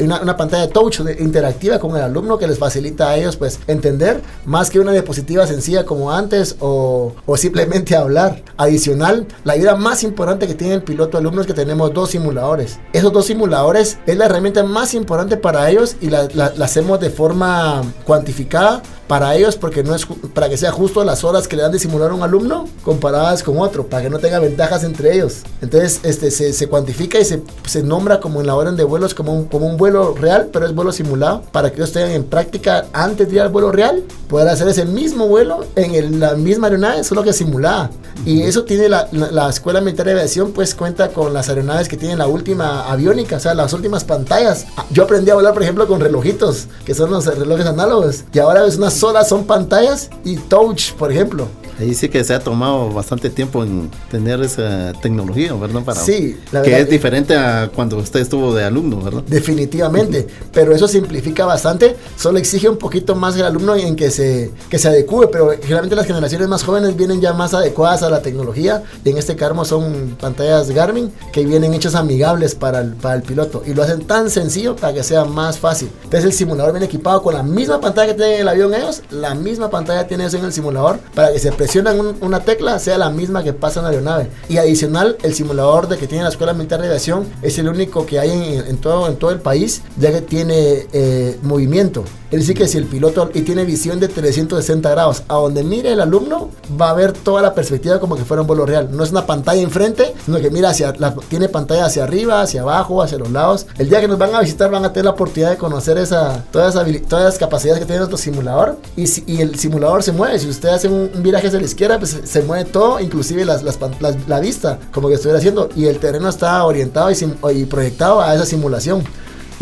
una, 0.00 0.36
pantalla 0.36 0.68
touch 0.68 1.00
interactiva 1.18 1.78
con 1.78 1.96
el 1.96 2.02
alumno 2.02 2.38
que 2.38 2.46
les 2.46 2.58
facilita 2.58 3.10
a 3.10 3.16
pues 3.36 3.60
entender 3.66 4.20
más 4.44 4.70
que 4.70 4.80
una 4.80 4.92
diapositiva 4.92 5.46
sencilla 5.46 5.84
como 5.84 6.12
antes 6.12 6.56
o, 6.60 7.12
o 7.26 7.36
simplemente 7.36 7.96
hablar. 7.96 8.42
Adicional, 8.56 9.26
la 9.44 9.54
ayuda 9.54 9.76
más 9.76 10.02
importante 10.02 10.46
que 10.46 10.54
tiene 10.54 10.74
el 10.74 10.82
piloto 10.82 11.18
alumno 11.18 11.40
es 11.40 11.46
que 11.46 11.54
tenemos 11.54 11.94
dos 11.94 12.10
simuladores. 12.10 12.78
Esos 12.92 13.12
dos 13.12 13.26
simuladores 13.26 13.98
es 14.06 14.16
la 14.16 14.26
herramienta 14.26 14.64
más 14.64 14.94
importante 14.94 15.36
para 15.36 15.70
ellos 15.70 15.96
y 16.00 16.10
la, 16.10 16.28
la, 16.34 16.52
la 16.56 16.64
hacemos 16.64 17.00
de 17.00 17.10
forma 17.10 17.82
cuantificada 18.04 18.82
para 19.12 19.36
ellos 19.36 19.56
porque 19.56 19.82
no 19.82 19.94
es 19.94 20.06
para 20.32 20.48
que 20.48 20.56
sea 20.56 20.72
justo 20.72 21.04
las 21.04 21.22
horas 21.22 21.46
que 21.46 21.54
le 21.54 21.60
dan 21.60 21.70
de 21.70 21.78
simular 21.78 22.12
a 22.12 22.14
un 22.14 22.22
alumno 22.22 22.66
comparadas 22.82 23.42
con 23.42 23.58
otro, 23.58 23.86
para 23.86 24.04
que 24.04 24.08
no 24.08 24.18
tenga 24.18 24.38
ventajas 24.38 24.84
entre 24.84 25.14
ellos. 25.14 25.42
Entonces 25.60 26.00
este, 26.02 26.30
se, 26.30 26.54
se 26.54 26.66
cuantifica 26.66 27.20
y 27.20 27.26
se, 27.26 27.42
se, 27.66 27.82
nombra 27.82 28.20
como 28.20 28.40
en 28.40 28.46
la 28.46 28.54
orden 28.54 28.74
de 28.74 28.84
vuelos 28.84 29.14
como 29.14 29.34
un, 29.34 29.44
como 29.44 29.66
un 29.66 29.76
vuelo 29.76 30.14
real, 30.14 30.48
pero 30.50 30.64
es 30.64 30.74
vuelo 30.74 30.92
simulado, 30.92 31.42
para 31.52 31.70
que 31.70 31.76
ellos 31.76 31.92
tengan 31.92 32.12
en 32.12 32.24
práctica 32.24 32.86
antes 32.94 33.28
de 33.28 33.34
ir 33.34 33.42
al 33.42 33.50
vuelo 33.50 33.70
real, 33.70 34.02
poder 34.30 34.48
hacer 34.48 34.66
ese 34.68 34.86
mismo 34.86 35.28
vuelo 35.28 35.66
en 35.76 36.18
la 36.18 36.32
misma 36.32 36.68
aeronave, 36.68 37.04
solo 37.04 37.22
que 37.22 37.34
simulada. 37.34 37.90
Y 38.24 38.42
eso 38.42 38.64
tiene 38.64 38.88
la, 38.88 39.08
la, 39.12 39.50
Escuela 39.50 39.82
Militar 39.82 40.06
de 40.06 40.12
Aviación, 40.12 40.52
pues 40.52 40.74
cuenta 40.74 41.08
con 41.08 41.34
las 41.34 41.50
aeronaves 41.50 41.88
que 41.88 41.98
tienen 41.98 42.18
la 42.18 42.28
última 42.28 42.90
aviónica, 42.90 43.36
o 43.36 43.40
sea, 43.40 43.52
las 43.52 43.74
últimas 43.74 44.04
pantallas. 44.04 44.64
Yo 44.90 45.02
aprendí 45.02 45.30
a 45.30 45.34
volar, 45.34 45.52
por 45.52 45.62
ejemplo, 45.62 45.86
con 45.86 46.00
relojitos, 46.00 46.68
que 46.86 46.94
son 46.94 47.10
los 47.10 47.26
relojes 47.26 47.66
análogos, 47.66 48.24
y 48.32 48.38
ahora 48.38 48.64
es 48.64 48.76
una 48.76 48.90
solas 49.02 49.28
son 49.28 49.42
pantallas 49.42 50.10
y 50.24 50.36
touch, 50.36 50.92
por 50.92 51.10
ejemplo. 51.10 51.48
Ahí 51.78 51.94
sí 51.94 52.08
que 52.08 52.22
se 52.24 52.34
ha 52.34 52.40
tomado 52.40 52.90
bastante 52.90 53.30
tiempo 53.30 53.62
en 53.64 53.90
tener 54.10 54.40
esa 54.40 54.92
tecnología, 55.00 55.52
¿verdad? 55.54 55.82
Para, 55.82 56.00
sí, 56.00 56.38
la 56.50 56.62
que 56.62 56.80
es 56.80 56.88
diferente 56.88 57.36
a 57.36 57.70
cuando 57.74 57.96
usted 57.98 58.20
estuvo 58.20 58.54
de 58.54 58.64
alumno, 58.64 59.00
¿verdad? 59.00 59.22
Definitivamente, 59.26 60.26
pero 60.52 60.74
eso 60.74 60.88
simplifica 60.88 61.46
bastante, 61.46 61.96
solo 62.16 62.38
exige 62.38 62.68
un 62.68 62.76
poquito 62.76 63.14
más 63.14 63.36
el 63.36 63.44
alumno 63.44 63.74
en 63.74 63.96
que 63.96 64.10
se, 64.10 64.50
que 64.68 64.78
se 64.78 64.88
adecue, 64.88 65.28
pero 65.28 65.50
generalmente 65.50 65.96
las 65.96 66.06
generaciones 66.06 66.48
más 66.48 66.62
jóvenes 66.62 66.96
vienen 66.96 67.20
ya 67.20 67.32
más 67.32 67.54
adecuadas 67.54 68.02
a 68.02 68.10
la 68.10 68.22
tecnología, 68.22 68.82
y 69.04 69.10
en 69.10 69.18
este 69.18 69.36
caso 69.36 69.42
son 69.64 70.16
pantallas 70.20 70.70
Garmin 70.70 71.12
que 71.32 71.44
vienen 71.44 71.74
hechas 71.74 71.94
amigables 71.94 72.54
para 72.54 72.80
el, 72.80 72.94
para 72.94 73.16
el 73.16 73.22
piloto, 73.22 73.62
y 73.66 73.74
lo 73.74 73.82
hacen 73.82 74.04
tan 74.06 74.30
sencillo 74.30 74.76
para 74.76 74.94
que 74.94 75.02
sea 75.02 75.24
más 75.24 75.58
fácil. 75.58 75.90
Entonces 76.04 76.24
el 76.24 76.32
simulador 76.32 76.72
viene 76.72 76.86
equipado 76.86 77.22
con 77.22 77.34
la 77.34 77.42
misma 77.42 77.80
pantalla 77.80 78.12
que 78.12 78.14
tiene 78.14 78.40
el 78.40 78.48
avión 78.48 78.72
ellos, 78.74 79.02
la 79.10 79.34
misma 79.34 79.70
pantalla 79.70 80.06
tiene 80.06 80.26
eso 80.26 80.36
en 80.36 80.44
el 80.44 80.52
simulador 80.52 80.98
para 81.14 81.32
que 81.32 81.38
se 81.38 81.52
presionan 81.62 82.16
una 82.20 82.40
tecla 82.40 82.80
sea 82.80 82.98
la 82.98 83.08
misma 83.08 83.44
que 83.44 83.52
pasa 83.52 83.78
en 83.78 83.84
la 83.84 83.90
aeronave. 83.90 84.26
Y 84.48 84.56
adicional, 84.56 85.16
el 85.22 85.32
simulador 85.32 85.86
de 85.86 85.96
que 85.96 86.08
tiene 86.08 86.24
la 86.24 86.30
Escuela 86.30 86.54
Militar 86.54 86.80
de 86.80 86.88
Aviación 86.88 87.24
es 87.40 87.56
el 87.56 87.68
único 87.68 88.04
que 88.04 88.18
hay 88.18 88.32
en, 88.66 88.78
todo, 88.78 89.06
en 89.06 89.14
todo 89.14 89.30
el 89.30 89.38
país, 89.38 89.82
ya 89.96 90.10
que 90.10 90.22
tiene 90.22 90.88
eh, 90.92 91.38
movimiento. 91.42 92.02
Es 92.32 92.40
decir, 92.40 92.56
que 92.56 92.66
si 92.66 92.78
el 92.78 92.86
piloto 92.86 93.30
y 93.34 93.42
tiene 93.42 93.66
visión 93.66 94.00
de 94.00 94.08
360 94.08 94.88
grados, 94.90 95.22
a 95.28 95.34
donde 95.34 95.62
mire 95.62 95.92
el 95.92 96.00
alumno, 96.00 96.48
va 96.80 96.88
a 96.88 96.94
ver 96.94 97.12
toda 97.12 97.42
la 97.42 97.52
perspectiva 97.52 98.00
como 98.00 98.16
que 98.16 98.24
fuera 98.24 98.40
un 98.40 98.46
vuelo 98.46 98.64
real. 98.64 98.88
No 98.90 99.04
es 99.04 99.10
una 99.10 99.26
pantalla 99.26 99.60
enfrente, 99.60 100.14
sino 100.24 100.40
que 100.40 100.50
mira 100.50 100.70
hacia, 100.70 100.94
tiene 101.28 101.50
pantalla 101.50 101.84
hacia 101.84 102.04
arriba, 102.04 102.40
hacia 102.40 102.62
abajo, 102.62 103.02
hacia 103.02 103.18
los 103.18 103.30
lados. 103.30 103.66
El 103.76 103.90
día 103.90 104.00
que 104.00 104.08
nos 104.08 104.16
van 104.16 104.34
a 104.34 104.40
visitar 104.40 104.70
van 104.70 104.82
a 104.86 104.94
tener 104.94 105.04
la 105.04 105.10
oportunidad 105.10 105.50
de 105.50 105.58
conocer 105.58 105.98
esa, 105.98 106.42
todas, 106.50 106.74
todas 107.06 107.24
las 107.26 107.38
capacidades 107.38 107.80
que 107.80 107.84
tiene 107.84 107.98
nuestro 107.98 108.16
simulador. 108.16 108.78
Y, 108.96 109.04
y 109.30 109.42
el 109.42 109.58
simulador 109.58 110.02
se 110.02 110.12
mueve. 110.12 110.38
Si 110.38 110.48
usted 110.48 110.70
hace 110.70 110.88
un, 110.88 111.10
viraje 111.22 111.48
hacia 111.48 111.60
la 111.60 111.66
izquierda, 111.66 111.98
pues 111.98 112.18
se 112.24 112.42
mueve 112.42 112.64
todo, 112.64 112.98
inclusive 112.98 113.44
las, 113.44 113.62
las, 113.62 113.78
la 114.26 114.40
vista, 114.40 114.78
como 114.90 115.08
que 115.08 115.14
estuviera 115.14 115.38
haciendo. 115.38 115.68
Y 115.76 115.84
el 115.84 115.98
terreno 115.98 116.30
está 116.30 116.64
orientado 116.64 117.10
y, 117.10 117.14
y 117.54 117.64
proyectado 117.66 118.22
a 118.22 118.34
esa 118.34 118.46
simulación. 118.46 119.04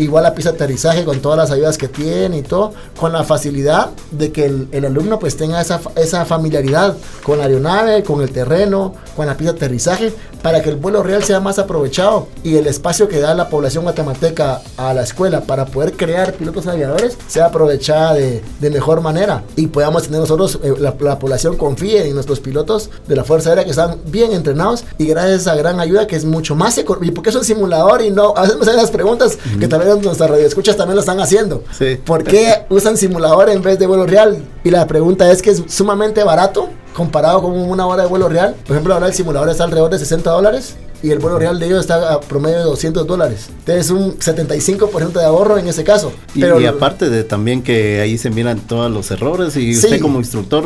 Igual 0.03 0.23
la 0.23 0.33
pista 0.33 0.51
de 0.51 0.55
aterrizaje 0.55 1.03
con 1.05 1.19
todas 1.19 1.37
las 1.37 1.51
ayudas 1.51 1.77
que 1.77 1.87
tiene 1.87 2.39
y 2.39 2.41
todo, 2.41 2.73
con 2.99 3.13
la 3.13 3.23
facilidad 3.23 3.89
de 4.11 4.31
que 4.31 4.45
el, 4.45 4.85
alumno 4.85 5.19
pues 5.19 5.37
tenga 5.37 5.61
esa, 5.61 5.79
esa 5.95 6.25
familiaridad 6.25 6.95
con 7.23 7.37
la 7.37 7.45
aeronave, 7.45 8.03
con 8.03 8.21
el 8.21 8.31
terreno, 8.31 8.93
con 9.15 9.27
la 9.27 9.37
pista 9.37 9.53
de 9.53 9.57
aterrizaje, 9.57 10.13
para 10.41 10.61
que 10.61 10.69
el 10.69 10.75
vuelo 10.75 11.03
real 11.03 11.23
sea 11.23 11.39
más 11.39 11.59
aprovechado 11.59 12.27
y 12.43 12.57
el 12.57 12.67
espacio 12.67 13.07
que 13.07 13.19
da 13.19 13.33
la 13.35 13.49
población 13.49 13.83
guatemalteca 13.83 14.61
a 14.77 14.93
la 14.93 15.03
escuela 15.03 15.41
para 15.41 15.65
poder 15.65 15.93
crear 15.93 16.33
pilotos 16.33 16.67
aviadores 16.67 17.17
sea 17.27 17.47
aprovechada 17.47 18.15
de, 18.15 18.43
de 18.59 18.69
mejor 18.69 19.01
manera 19.01 19.43
y 19.55 19.67
podamos 19.67 20.03
tener 20.03 20.19
nosotros, 20.19 20.59
eh, 20.63 20.73
la, 20.79 21.19
población 21.19 21.57
confíe 21.57 22.07
en 22.07 22.15
nuestros 22.15 22.39
pilotos 22.39 22.89
de 23.07 23.15
la 23.15 23.23
Fuerza 23.23 23.49
Aérea 23.49 23.63
que 23.65 23.69
están 23.69 23.99
bien 24.05 24.31
entrenados 24.31 24.83
y 24.97 25.05
gracias 25.05 25.47
a 25.47 25.51
esa 25.51 25.55
gran 25.55 25.79
ayuda 25.79 26.07
que 26.07 26.15
es 26.15 26.25
mucho 26.25 26.55
más 26.55 26.71
¿Y 26.77 26.83
por 26.83 27.23
qué 27.23 27.29
es 27.29 27.35
un 27.35 27.43
simulador 27.43 28.01
y 28.01 28.11
no? 28.11 28.33
A 28.35 28.43
veces 28.43 28.57
me 28.57 28.73
las 28.73 28.91
preguntas 28.91 29.37
que 29.59 29.67
también 29.91 30.05
nuestras 30.05 30.29
radioescuchas 30.29 30.77
también 30.77 30.95
lo 30.95 31.01
están 31.01 31.19
haciendo. 31.19 31.63
¿Por 32.05 32.23
qué 32.23 32.65
usan 32.69 32.97
simulador 32.97 33.49
en 33.49 33.61
vez 33.61 33.77
de 33.79 33.87
vuelo 33.87 34.05
real? 34.05 34.43
Y 34.63 34.69
la 34.69 34.85
pregunta 34.87 35.31
es 35.31 35.41
que 35.41 35.51
es 35.51 35.63
sumamente 35.67 36.23
barato 36.23 36.69
comparado 36.93 37.41
con 37.41 37.51
una 37.57 37.85
hora 37.87 38.03
de 38.03 38.09
vuelo 38.09 38.27
real. 38.29 38.55
Por 38.65 38.75
ejemplo, 38.75 38.93
ahora 38.93 39.07
el 39.07 39.13
simulador 39.13 39.49
está 39.49 39.63
alrededor 39.63 39.91
de 39.91 39.99
60 39.99 40.29
dólares 40.29 40.75
y 41.03 41.11
el 41.11 41.19
vuelo 41.19 41.39
real 41.39 41.59
de 41.59 41.65
ellos 41.67 41.81
está 41.81 42.13
a 42.13 42.19
promedio 42.19 42.59
de 42.59 42.63
200 42.63 43.07
dólares. 43.07 43.49
Entonces 43.59 43.89
un 43.89 44.17
75% 44.17 45.11
de 45.11 45.25
ahorro 45.25 45.57
en 45.57 45.67
ese 45.67 45.83
caso. 45.83 46.11
Y, 46.35 46.41
Pero, 46.41 46.59
y 46.59 46.65
aparte 46.65 47.09
de 47.09 47.23
también 47.23 47.61
que 47.61 48.01
ahí 48.01 48.17
se 48.17 48.29
miran 48.29 48.59
todos 48.59 48.91
los 48.91 49.11
errores 49.11 49.55
y 49.57 49.75
usted 49.75 49.99
como 49.99 50.19
instructor 50.19 50.65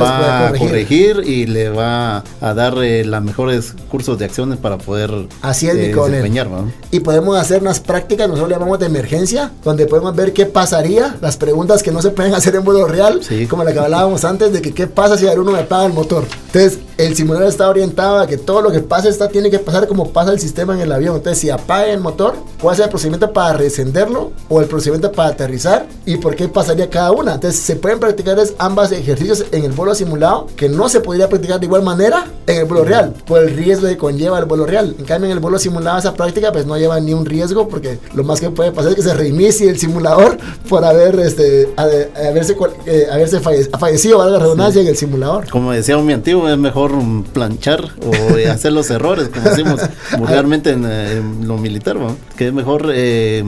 va 0.00 0.48
a 0.48 0.52
corregir 0.54 1.22
y 1.24 1.46
le 1.46 1.70
va 1.70 2.24
a 2.40 2.54
dar 2.54 2.74
eh, 2.82 3.04
los 3.04 3.22
mejores 3.22 3.74
cursos 3.90 4.18
de 4.18 4.24
acciones 4.24 4.58
para 4.58 4.78
poder 4.78 5.10
Así 5.42 5.68
es, 5.68 5.74
eh, 5.76 5.94
desempeñar. 5.94 6.48
Y 6.90 7.00
podemos 7.00 7.36
hacer 7.36 7.62
unas 7.62 7.80
prácticas, 7.80 8.28
nosotros 8.28 8.48
le 8.48 8.54
llamamos 8.54 8.78
de 8.78 8.86
emergencia, 8.86 9.52
donde 9.64 9.86
podemos 9.86 10.14
ver 10.14 10.32
qué 10.32 10.46
pasaría, 10.46 11.16
las 11.20 11.36
preguntas 11.36 11.82
que 11.82 11.92
no 11.92 12.02
se 12.02 12.10
pueden 12.10 12.34
hacer 12.36 12.54
en 12.54 12.64
vuelo 12.64 12.86
real, 12.86 13.20
como 13.48 13.64
la 13.64 13.72
que 13.72 13.78
hablábamos 13.78 14.24
antes 14.24 14.52
de 14.52 14.62
que 14.62 14.72
qué 14.72 14.86
pasa 14.86 15.16
si 15.16 15.26
uno 15.26 15.52
me 15.52 15.60
apaga 15.60 15.86
el 15.86 15.92
motor. 15.92 16.24
Entonces 16.46 16.78
el 16.98 17.14
simulador 17.14 17.48
está 17.48 17.68
orientado 17.68 18.18
a 18.18 18.26
que 18.26 18.38
todo 18.38 18.62
lo 18.62 18.70
que 18.70 18.80
pase 18.80 19.08
está, 19.08 19.28
tiene 19.28 19.50
que 19.50 19.58
pasar 19.58 19.86
como 19.86 20.10
pasa 20.10 20.32
el 20.32 20.40
sistema 20.40 20.74
en 20.74 20.80
el 20.80 20.92
avión. 20.92 21.16
Entonces, 21.16 21.40
si 21.40 21.50
apaga 21.50 21.86
el 21.88 22.00
motor, 22.00 22.34
cuál 22.60 22.74
es 22.74 22.80
el 22.80 22.88
procedimiento 22.88 23.32
para 23.32 23.56
recenderlo 23.56 24.32
o 24.48 24.60
el 24.60 24.66
procedimiento 24.66 25.12
para 25.12 25.30
aterrizar 25.30 25.86
y 26.06 26.16
por 26.16 26.34
qué 26.36 26.48
pasaría 26.48 26.88
cada 26.88 27.12
una. 27.12 27.34
Entonces, 27.34 27.60
se 27.60 27.76
pueden 27.76 28.00
practicar 28.00 28.38
ambas 28.58 28.92
ejercicios 28.92 29.44
en 29.52 29.64
el 29.64 29.72
vuelo 29.72 29.94
simulado 29.94 30.46
que 30.56 30.68
no 30.68 30.88
se 30.88 31.00
podría 31.00 31.28
practicar 31.28 31.60
de 31.60 31.66
igual 31.66 31.82
manera 31.82 32.26
en 32.46 32.58
el 32.58 32.64
vuelo 32.64 32.84
real 32.84 33.14
por 33.26 33.42
el 33.42 33.54
riesgo 33.54 33.88
que 33.88 33.96
conlleva 33.96 34.38
el 34.38 34.46
vuelo 34.46 34.64
real. 34.64 34.94
En 34.98 35.04
cambio, 35.04 35.26
en 35.26 35.32
el 35.32 35.40
vuelo 35.40 35.58
simulado, 35.58 35.98
esa 35.98 36.14
práctica 36.14 36.50
pues 36.52 36.66
no 36.66 36.76
lleva 36.78 36.98
ni 37.00 37.12
un 37.12 37.26
riesgo 37.26 37.68
porque 37.68 37.98
lo 38.14 38.24
más 38.24 38.40
que 38.40 38.50
puede 38.50 38.72
pasar 38.72 38.92
es 38.92 38.96
que 38.96 39.02
se 39.02 39.14
reinicie 39.14 39.68
el 39.68 39.78
simulador 39.78 40.38
por 40.68 40.84
haber, 40.84 41.18
este, 41.20 41.68
haberse, 41.76 42.56
eh, 42.86 43.06
haberse 43.10 43.40
fallecido, 43.40 44.18
valga 44.18 44.38
la 44.38 44.44
redundancia, 44.44 44.80
en 44.80 44.88
el 44.88 44.96
simulador. 44.96 45.48
Como 45.50 45.72
decía 45.72 45.98
un 45.98 46.06
mi 46.06 46.12
antiguo, 46.12 46.48
es 46.48 46.56
mejor 46.56 46.85
planchar 47.32 47.90
o 48.04 48.36
eh, 48.36 48.48
hacer 48.50 48.72
los 48.72 48.90
errores, 48.90 49.28
como 49.28 49.48
decimos 49.48 49.80
vulgarmente 50.18 50.70
en, 50.70 51.46
lo 51.46 51.58
militar, 51.58 51.96
que 52.36 52.48
es 52.48 52.52
mejor 52.52 52.90
eh, 52.94 53.44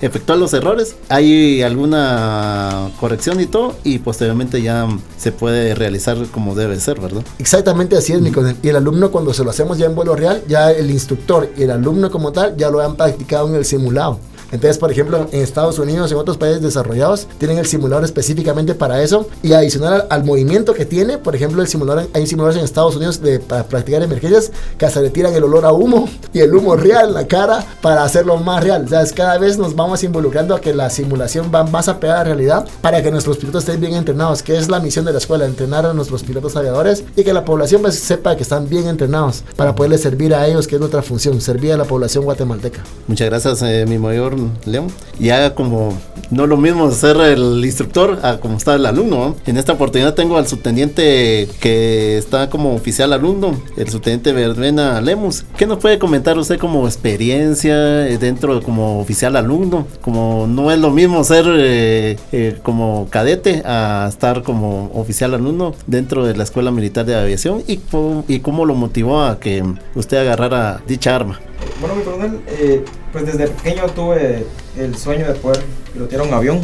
efectuar 0.00 0.38
los 0.38 0.52
errores, 0.54 0.96
hay 1.08 1.62
alguna 1.62 2.90
corrección 3.00 3.40
y 3.40 3.46
todo, 3.46 3.76
y 3.84 3.98
posteriormente 3.98 4.62
ya 4.62 4.86
se 5.16 5.32
puede 5.32 5.74
realizar 5.74 6.16
como 6.32 6.54
debe 6.54 6.78
ser, 6.80 7.00
¿verdad? 7.00 7.22
Exactamente 7.38 7.96
así 7.96 8.12
es, 8.12 8.20
Nico. 8.20 8.42
Y 8.62 8.68
el 8.68 8.76
alumno 8.76 9.10
cuando 9.10 9.32
se 9.34 9.44
lo 9.44 9.50
hacemos 9.50 9.78
ya 9.78 9.86
en 9.86 9.94
vuelo 9.94 10.14
real, 10.14 10.42
ya 10.48 10.70
el 10.70 10.90
instructor 10.90 11.50
y 11.56 11.62
el 11.62 11.70
alumno 11.70 12.10
como 12.10 12.32
tal 12.32 12.56
ya 12.56 12.70
lo 12.70 12.80
han 12.80 12.96
practicado 12.96 13.48
en 13.48 13.54
el 13.54 13.64
simulado. 13.64 14.20
Entonces, 14.50 14.78
por 14.78 14.90
ejemplo, 14.90 15.28
en 15.32 15.42
Estados 15.42 15.78
Unidos, 15.78 16.10
en 16.12 16.18
otros 16.18 16.36
países 16.36 16.62
desarrollados, 16.62 17.26
tienen 17.38 17.58
el 17.58 17.66
simulador 17.66 18.04
específicamente 18.04 18.74
para 18.74 19.02
eso. 19.02 19.28
Y 19.42 19.52
adicional 19.52 20.06
al, 20.10 20.24
movimiento 20.24 20.74
que 20.74 20.84
tiene, 20.84 21.18
por 21.18 21.34
ejemplo, 21.34 21.62
el 21.62 21.68
simulador, 21.68 22.08
hay 22.12 22.26
simuladores 22.26 22.58
en 22.58 22.64
Estados 22.64 22.96
Unidos 22.96 23.20
de, 23.22 23.40
para 23.40 23.64
practicar 23.64 24.02
emergencias 24.02 24.52
que 24.76 24.86
hasta 24.86 25.00
le 25.00 25.10
tiran 25.10 25.34
el 25.34 25.44
olor 25.44 25.64
a 25.64 25.72
humo 25.72 26.08
y 26.32 26.40
el 26.40 26.54
humo 26.54 26.76
real 26.76 27.08
en 27.08 27.14
la 27.14 27.26
cara 27.26 27.64
para 27.80 28.04
hacerlo 28.04 28.36
más 28.36 28.62
real. 28.62 28.84
O 28.84 28.88
sea, 28.88 29.04
cada 29.14 29.38
vez 29.38 29.58
nos 29.58 29.74
vamos 29.74 30.02
involucrando 30.04 30.54
a 30.54 30.60
que 30.60 30.74
la 30.74 30.90
simulación 30.90 31.50
va 31.54 31.64
más 31.64 31.88
apegada 31.88 32.20
a 32.20 32.24
la 32.24 32.34
realidad 32.34 32.68
para 32.80 33.02
que 33.02 33.10
nuestros 33.10 33.38
pilotos 33.38 33.64
estén 33.64 33.80
bien 33.80 33.94
entrenados, 33.94 34.42
que 34.42 34.56
es 34.56 34.68
la 34.68 34.80
misión 34.80 35.04
de 35.04 35.12
la 35.12 35.18
escuela, 35.18 35.46
entrenar 35.46 35.86
a 35.86 35.94
nuestros 35.94 36.22
pilotos 36.22 36.56
aviadores 36.56 37.04
y 37.16 37.24
que 37.24 37.32
la 37.32 37.44
población 37.44 37.82
pues, 37.82 37.98
sepa 37.98 38.36
que 38.36 38.42
están 38.42 38.68
bien 38.68 38.86
entrenados 38.88 39.44
para 39.56 39.74
poderles 39.74 40.02
servir 40.02 40.34
a 40.34 40.46
ellos, 40.46 40.66
que 40.66 40.76
es 40.76 40.80
nuestra 40.80 41.02
función, 41.02 41.40
servir 41.40 41.72
a 41.72 41.76
la 41.76 41.84
población 41.84 42.24
guatemalteca. 42.24 42.82
Muchas 43.06 43.28
gracias, 43.28 43.62
eh, 43.62 43.84
mi 43.86 43.98
mayor 43.98 44.37
León. 44.64 44.88
Y 45.18 45.30
haga 45.30 45.54
como 45.54 45.96
no 46.30 46.46
lo 46.46 46.56
mismo 46.56 46.90
ser 46.90 47.16
el 47.16 47.64
instructor 47.64 48.20
a 48.22 48.38
como 48.38 48.56
está 48.56 48.74
el 48.74 48.86
alumno. 48.86 49.36
En 49.46 49.56
esta 49.56 49.72
oportunidad 49.72 50.14
tengo 50.14 50.36
al 50.36 50.46
subteniente 50.46 51.48
que 51.60 52.18
está 52.18 52.50
como 52.50 52.74
oficial 52.74 53.12
alumno, 53.12 53.60
el 53.76 53.88
subteniente 53.88 54.32
Verbena 54.32 55.00
Lemus. 55.00 55.44
¿Qué 55.56 55.66
nos 55.66 55.78
puede 55.78 55.98
comentar 55.98 56.38
usted 56.38 56.58
como 56.58 56.86
experiencia 56.86 57.76
dentro 57.76 58.60
como 58.62 59.00
oficial 59.00 59.36
alumno? 59.36 59.86
Como 60.02 60.46
no 60.46 60.70
es 60.70 60.78
lo 60.78 60.90
mismo 60.90 61.24
ser 61.24 61.46
eh, 61.48 62.16
eh, 62.32 62.58
como 62.62 63.08
cadete 63.10 63.62
a 63.64 64.06
estar 64.08 64.42
como 64.42 64.90
oficial 64.94 65.34
alumno 65.34 65.74
dentro 65.86 66.26
de 66.26 66.36
la 66.36 66.44
Escuela 66.44 66.70
Militar 66.70 67.06
de 67.06 67.14
Aviación 67.14 67.62
y, 67.66 67.80
y 68.28 68.40
cómo 68.40 68.64
lo 68.64 68.74
motivó 68.74 69.22
a 69.22 69.40
que 69.40 69.64
usted 69.94 70.18
agarrara 70.18 70.82
dicha 70.86 71.14
arma. 71.14 71.40
Bueno, 71.80 71.94
mi 71.94 72.02
coronel, 72.02 72.40
eh, 72.48 72.84
pues 73.12 73.24
desde 73.24 73.46
pequeño 73.46 73.86
tuve 73.86 74.44
el 74.76 74.96
sueño 74.96 75.28
de 75.28 75.34
poder 75.34 75.62
pilotear 75.92 76.22
un 76.22 76.34
avión. 76.34 76.60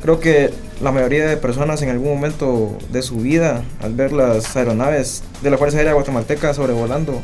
Creo 0.00 0.18
que 0.18 0.50
la 0.80 0.92
mayoría 0.92 1.26
de 1.26 1.36
personas 1.36 1.82
en 1.82 1.90
algún 1.90 2.08
momento 2.08 2.78
de 2.90 3.02
su 3.02 3.16
vida, 3.16 3.62
al 3.82 3.94
ver 3.94 4.12
las 4.12 4.56
aeronaves 4.56 5.22
de 5.42 5.50
la 5.50 5.58
Fuerza 5.58 5.76
Aérea 5.76 5.92
Guatemalteca 5.92 6.54
sobrevolando 6.54 7.20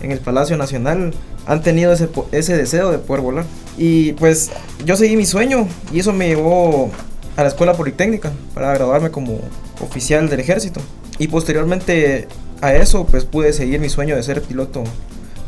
en 0.00 0.12
el 0.12 0.20
Palacio 0.20 0.56
Nacional, 0.56 1.12
han 1.46 1.62
tenido 1.62 1.92
ese, 1.92 2.08
ese 2.30 2.56
deseo 2.56 2.92
de 2.92 2.98
poder 2.98 3.22
volar. 3.22 3.44
Y 3.76 4.12
pues 4.12 4.52
yo 4.84 4.94
seguí 4.94 5.16
mi 5.16 5.26
sueño 5.26 5.66
y 5.92 5.98
eso 5.98 6.12
me 6.12 6.28
llevó 6.28 6.92
a 7.36 7.42
la 7.42 7.48
Escuela 7.48 7.72
Politécnica 7.74 8.30
para 8.54 8.72
graduarme 8.72 9.10
como 9.10 9.40
oficial 9.80 10.28
del 10.28 10.38
ejército. 10.38 10.80
Y 11.18 11.26
posteriormente 11.26 12.28
a 12.60 12.72
eso, 12.72 13.04
pues 13.04 13.24
pude 13.24 13.52
seguir 13.52 13.80
mi 13.80 13.88
sueño 13.88 14.14
de 14.14 14.22
ser 14.22 14.42
piloto 14.42 14.84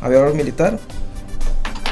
aviador 0.00 0.34
militar 0.34 0.80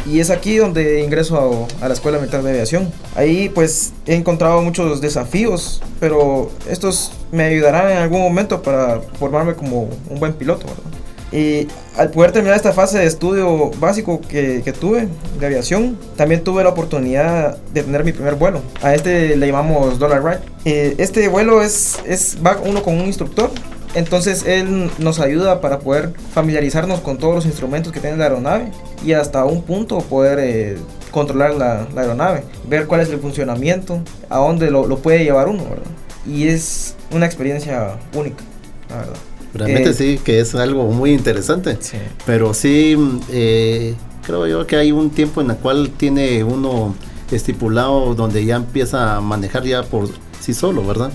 y 0.06 0.20
es 0.20 0.30
aquí 0.30 0.56
donde 0.56 1.00
ingreso 1.00 1.68
a, 1.80 1.88
la 1.88 1.94
Escuela 1.94 2.18
Militar 2.18 2.42
de 2.42 2.50
Aviación. 2.50 2.92
Ahí 3.14 3.48
pues 3.48 3.92
he 4.06 4.14
encontrado 4.14 4.60
muchos 4.62 5.00
desafíos, 5.00 5.82
pero 6.00 6.50
estos 6.68 7.12
me 7.30 7.44
ayudarán 7.44 7.90
en 7.90 7.98
algún 7.98 8.20
momento 8.20 8.62
para 8.62 9.00
formarme 9.18 9.54
como 9.54 9.88
un 10.08 10.18
buen 10.18 10.32
piloto. 10.34 10.66
Y 11.30 11.66
al 11.96 12.10
poder 12.10 12.32
terminar 12.32 12.56
esta 12.56 12.72
fase 12.72 12.98
de 12.98 13.06
estudio 13.06 13.70
básico 13.80 14.20
que, 14.20 14.60
que, 14.62 14.72
tuve 14.72 15.08
de 15.40 15.46
aviación, 15.46 15.96
también 16.14 16.44
tuve 16.44 16.62
la 16.62 16.68
oportunidad 16.68 17.56
de 17.72 17.82
tener 17.82 18.04
mi 18.04 18.12
primer 18.12 18.34
vuelo. 18.34 18.60
A 18.82 18.94
este 18.94 19.34
le 19.36 19.46
llamamos 19.46 19.98
Dollar 19.98 20.22
Ride. 20.22 20.40
Eh, 20.66 20.94
este 20.98 21.28
vuelo 21.28 21.62
es, 21.62 22.00
es, 22.06 22.36
va 22.44 22.58
uno 22.62 22.82
con 22.82 23.00
un 23.00 23.06
instructor 23.06 23.50
entonces 23.94 24.44
él 24.46 24.90
nos 24.98 25.20
ayuda 25.20 25.60
para 25.60 25.78
poder 25.78 26.14
familiarizarnos 26.32 27.00
con 27.00 27.18
todos 27.18 27.34
los 27.34 27.46
instrumentos 27.46 27.92
que 27.92 28.00
tiene 28.00 28.16
la 28.16 28.24
aeronave 28.24 28.70
y 29.04 29.12
hasta 29.12 29.44
un 29.44 29.62
punto 29.62 29.98
poder 29.98 30.38
eh, 30.40 30.78
controlar 31.10 31.54
la, 31.54 31.86
aeronave, 31.96 32.44
ver 32.68 32.86
cuál 32.86 33.00
es 33.00 33.10
el 33.10 33.18
funcionamiento, 33.18 34.00
a 34.28 34.38
dónde 34.38 34.70
lo, 34.70 34.96
puede 34.98 35.24
llevar 35.24 35.48
uno, 35.48 35.64
¿verdad? 35.64 35.90
Y 36.26 36.48
es 36.48 36.94
una 37.12 37.26
experiencia 37.26 37.96
única, 38.14 38.42
la 38.88 38.96
verdad. 38.96 39.16
Realmente 39.54 39.90
eh, 39.90 39.94
sí, 39.94 40.20
que 40.24 40.40
es 40.40 40.54
algo 40.54 40.86
muy 40.86 41.12
interesante. 41.12 41.76
Sí. 41.80 41.98
Pero 42.24 42.54
sí, 42.54 42.96
eh, 43.30 43.94
creo 44.24 44.46
yo 44.46 44.66
que 44.66 44.76
hay 44.76 44.92
un 44.92 45.10
tiempo 45.10 45.42
en 45.42 45.50
el 45.50 45.56
cual 45.56 45.90
tiene 45.90 46.42
uno 46.42 46.94
estipulado 47.30 48.14
donde 48.14 48.44
ya 48.44 48.56
empieza 48.56 49.16
a 49.16 49.20
manejar 49.20 49.64
ya 49.64 49.82
por 49.82 50.08
sí 50.40 50.54
solo, 50.54 50.86
¿verdad? 50.86 51.12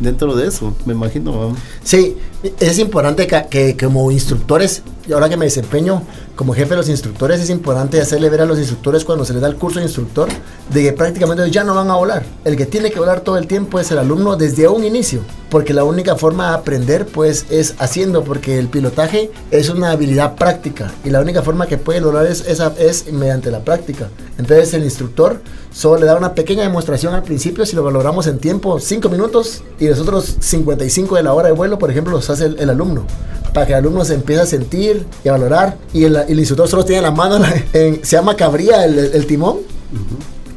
dentro 0.00 0.34
de 0.36 0.48
eso, 0.48 0.74
me 0.84 0.94
imagino. 0.94 1.54
Sí, 1.82 2.16
es 2.60 2.78
importante 2.78 3.26
que, 3.26 3.76
como 3.76 4.10
instructores, 4.10 4.82
y 5.08 5.12
ahora 5.12 5.28
que 5.28 5.38
me 5.38 5.46
desempeño 5.46 6.02
como 6.36 6.52
jefe 6.52 6.70
de 6.70 6.76
los 6.76 6.88
instructores, 6.90 7.40
es 7.40 7.48
importante 7.48 8.00
hacerle 8.00 8.28
ver 8.28 8.42
a 8.42 8.44
los 8.44 8.58
instructores 8.58 9.04
cuando 9.04 9.24
se 9.24 9.32
les 9.32 9.40
da 9.40 9.48
el 9.48 9.56
curso 9.56 9.78
de 9.78 9.86
instructor 9.86 10.28
de 10.70 10.82
que 10.82 10.92
prácticamente 10.92 11.50
ya 11.50 11.64
no 11.64 11.74
van 11.74 11.90
a 11.90 11.94
volar. 11.94 12.24
El 12.44 12.56
que 12.56 12.66
tiene 12.66 12.90
que 12.90 12.98
volar 12.98 13.20
todo 13.20 13.38
el 13.38 13.46
tiempo 13.46 13.80
es 13.80 13.90
el 13.90 13.98
alumno 13.98 14.36
desde 14.36 14.68
un 14.68 14.84
inicio, 14.84 15.22
porque 15.50 15.74
la 15.74 15.84
única 15.84 16.16
forma 16.16 16.50
de 16.50 16.56
aprender 16.56 17.06
pues 17.06 17.46
es 17.50 17.74
haciendo, 17.78 18.24
porque 18.24 18.58
el 18.58 18.68
pilotaje 18.68 19.30
es 19.50 19.70
una 19.70 19.90
habilidad 19.90 20.36
práctica 20.36 20.92
y 21.04 21.10
la 21.10 21.20
única 21.20 21.42
forma 21.42 21.66
que 21.66 21.78
puede 21.78 22.00
lograr 22.00 22.26
es, 22.26 22.46
esa, 22.46 22.72
es 22.78 23.10
mediante 23.12 23.50
la 23.50 23.60
práctica. 23.60 24.08
Entonces 24.38 24.74
el 24.74 24.84
instructor 24.84 25.40
solo 25.72 26.00
le 26.00 26.06
da 26.06 26.16
una 26.16 26.34
pequeña 26.34 26.62
demostración 26.62 27.14
al 27.14 27.22
principio 27.22 27.64
si 27.66 27.76
lo 27.76 27.82
valoramos 27.82 28.26
en 28.26 28.38
tiempo 28.38 28.78
5 28.78 29.08
minutos 29.08 29.62
y 29.78 29.86
nosotros 29.86 30.36
55 30.40 31.16
de 31.16 31.22
la 31.22 31.32
hora 31.32 31.48
de 31.48 31.54
vuelo, 31.54 31.78
por 31.78 31.90
ejemplo, 31.90 32.12
los 32.12 32.28
hace 32.30 32.46
el, 32.46 32.70
alumno. 32.70 33.06
para 33.54 33.66
que 33.66 33.72
el 33.72 33.78
alumno 33.78 34.04
se 34.04 34.14
empiece 34.14 34.42
a 34.42 34.46
sentir 34.46 35.06
y 35.24 35.28
a 35.28 35.32
valorar. 35.32 35.76
Y 35.92 36.04
el, 36.04 36.38
instructor 36.38 36.68
solo 36.68 36.84
tiene 36.84 37.02
la 37.02 37.10
mano, 37.10 37.44
en, 37.72 38.04
se 38.04 38.16
llama 38.16 38.36
cabría 38.36 38.84
el 38.84 39.26
timón. 39.26 39.77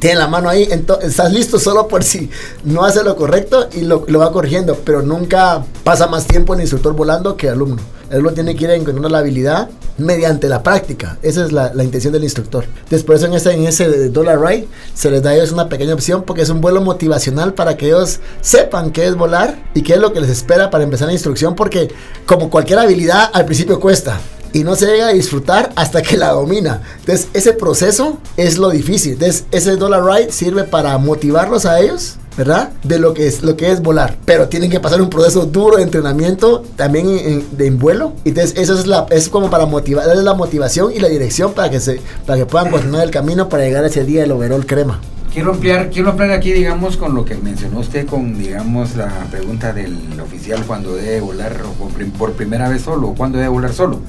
Tiene 0.02 0.18
la 0.18 0.26
mano 0.26 0.48
ahí, 0.48 0.66
entonces 0.68 1.10
estás 1.10 1.32
listo 1.32 1.60
solo 1.60 1.86
por 1.86 2.02
si 2.02 2.28
no 2.64 2.84
hace 2.84 3.04
lo 3.04 3.14
correcto 3.14 3.68
y 3.72 3.82
lo, 3.82 4.04
va 4.04 4.32
corrigiendo, 4.32 4.76
pero 4.84 5.00
nunca 5.00 5.64
pasa 5.84 6.08
más 6.08 6.26
tiempo 6.26 6.54
el 6.54 6.60
instructor 6.60 6.92
volando 6.92 7.36
que 7.36 7.46
el 7.46 7.52
alumno. 7.52 7.80
El 8.10 8.16
alumno 8.16 8.32
tiene 8.32 8.56
que 8.56 8.64
ir 8.64 8.70
encontrando 8.70 9.08
la 9.08 9.18
habilidad 9.18 9.70
mediante 9.98 10.48
la 10.48 10.64
práctica. 10.64 11.18
Esa 11.22 11.44
es 11.44 11.52
la, 11.52 11.72
la 11.72 11.84
intención 11.84 12.12
del 12.12 12.24
instructor. 12.24 12.64
Después 12.90 13.22
en 13.22 13.32
ese, 13.34 13.52
en 13.52 13.64
ese 13.64 14.08
Dollar 14.08 14.40
Ride 14.40 14.66
se 14.92 15.08
les 15.08 15.22
da 15.22 15.30
a 15.30 15.36
ellos 15.36 15.52
una 15.52 15.68
pequeña 15.68 15.94
opción 15.94 16.24
porque 16.24 16.42
es 16.42 16.48
un 16.48 16.60
vuelo 16.60 16.80
motivacional 16.80 17.54
para 17.54 17.76
que 17.76 17.86
ellos 17.86 18.18
sepan 18.40 18.90
qué 18.90 19.06
es 19.06 19.14
volar 19.14 19.70
y 19.72 19.82
qué 19.82 19.92
es 19.92 20.00
lo 20.00 20.12
que 20.12 20.20
les 20.20 20.30
espera 20.30 20.68
para 20.68 20.82
empezar 20.82 21.06
la 21.06 21.12
instrucción 21.12 21.54
porque 21.54 21.94
como 22.26 22.50
cualquier 22.50 22.80
habilidad 22.80 23.30
al 23.32 23.44
principio 23.44 23.78
cuesta 23.78 24.18
y 24.52 24.64
no 24.64 24.76
se 24.76 24.86
llega 24.86 25.08
a 25.08 25.12
disfrutar 25.12 25.72
hasta 25.76 26.02
que 26.02 26.16
la 26.16 26.30
domina. 26.30 26.82
Entonces, 27.00 27.28
ese 27.32 27.52
proceso 27.52 28.18
es 28.36 28.58
lo 28.58 28.70
difícil. 28.70 29.12
Entonces, 29.14 29.44
ese 29.50 29.76
Dollar 29.76 30.04
Ride 30.04 30.32
sirve 30.32 30.64
para 30.64 30.96
motivarlos 30.98 31.64
a 31.64 31.80
ellos, 31.80 32.16
¿verdad? 32.36 32.70
De 32.82 32.98
lo 32.98 33.14
que 33.14 33.26
es, 33.26 33.42
lo 33.42 33.56
que 33.56 33.70
es 33.70 33.82
volar. 33.82 34.16
Pero 34.24 34.48
tienen 34.48 34.70
que 34.70 34.80
pasar 34.80 35.00
un 35.00 35.10
proceso 35.10 35.46
duro 35.46 35.76
de 35.78 35.82
entrenamiento 35.82 36.62
también 36.76 37.08
en, 37.08 37.18
en, 37.18 37.46
en 37.58 37.78
vuelo. 37.78 38.12
Entonces, 38.24 38.54
eso 38.56 38.74
es, 38.78 38.86
la, 38.86 39.06
es 39.10 39.28
como 39.28 39.50
para 39.50 39.66
motivar, 39.66 40.08
es 40.08 40.16
la 40.18 40.34
motivación 40.34 40.92
y 40.92 40.98
la 40.98 41.08
dirección 41.08 41.52
para 41.52 41.70
que, 41.70 41.80
se, 41.80 42.00
para 42.26 42.38
que 42.38 42.46
puedan 42.46 42.70
continuar 42.70 43.04
el 43.04 43.10
camino 43.10 43.48
para 43.48 43.64
llegar 43.64 43.84
a 43.84 43.86
ese 43.88 44.04
día 44.04 44.22
del 44.22 44.32
overall 44.32 44.66
crema. 44.66 45.00
Quiero 45.32 45.52
ampliar, 45.52 45.88
quiero 45.88 46.10
ampliar 46.10 46.32
aquí, 46.32 46.52
digamos, 46.52 46.98
con 46.98 47.14
lo 47.14 47.24
que 47.24 47.34
mencionó 47.36 47.80
usted, 47.80 48.06
con, 48.06 48.36
digamos, 48.38 48.96
la 48.96 49.08
pregunta 49.30 49.72
del 49.72 49.96
oficial 50.22 50.62
cuando 50.66 50.94
debe 50.94 51.22
volar 51.22 51.56
por, 51.78 52.12
por 52.18 52.32
primera 52.32 52.68
vez 52.68 52.82
solo 52.82 53.08
o 53.08 53.14
cuando 53.14 53.38
debe 53.38 53.48
volar 53.48 53.72
solo. 53.72 54.00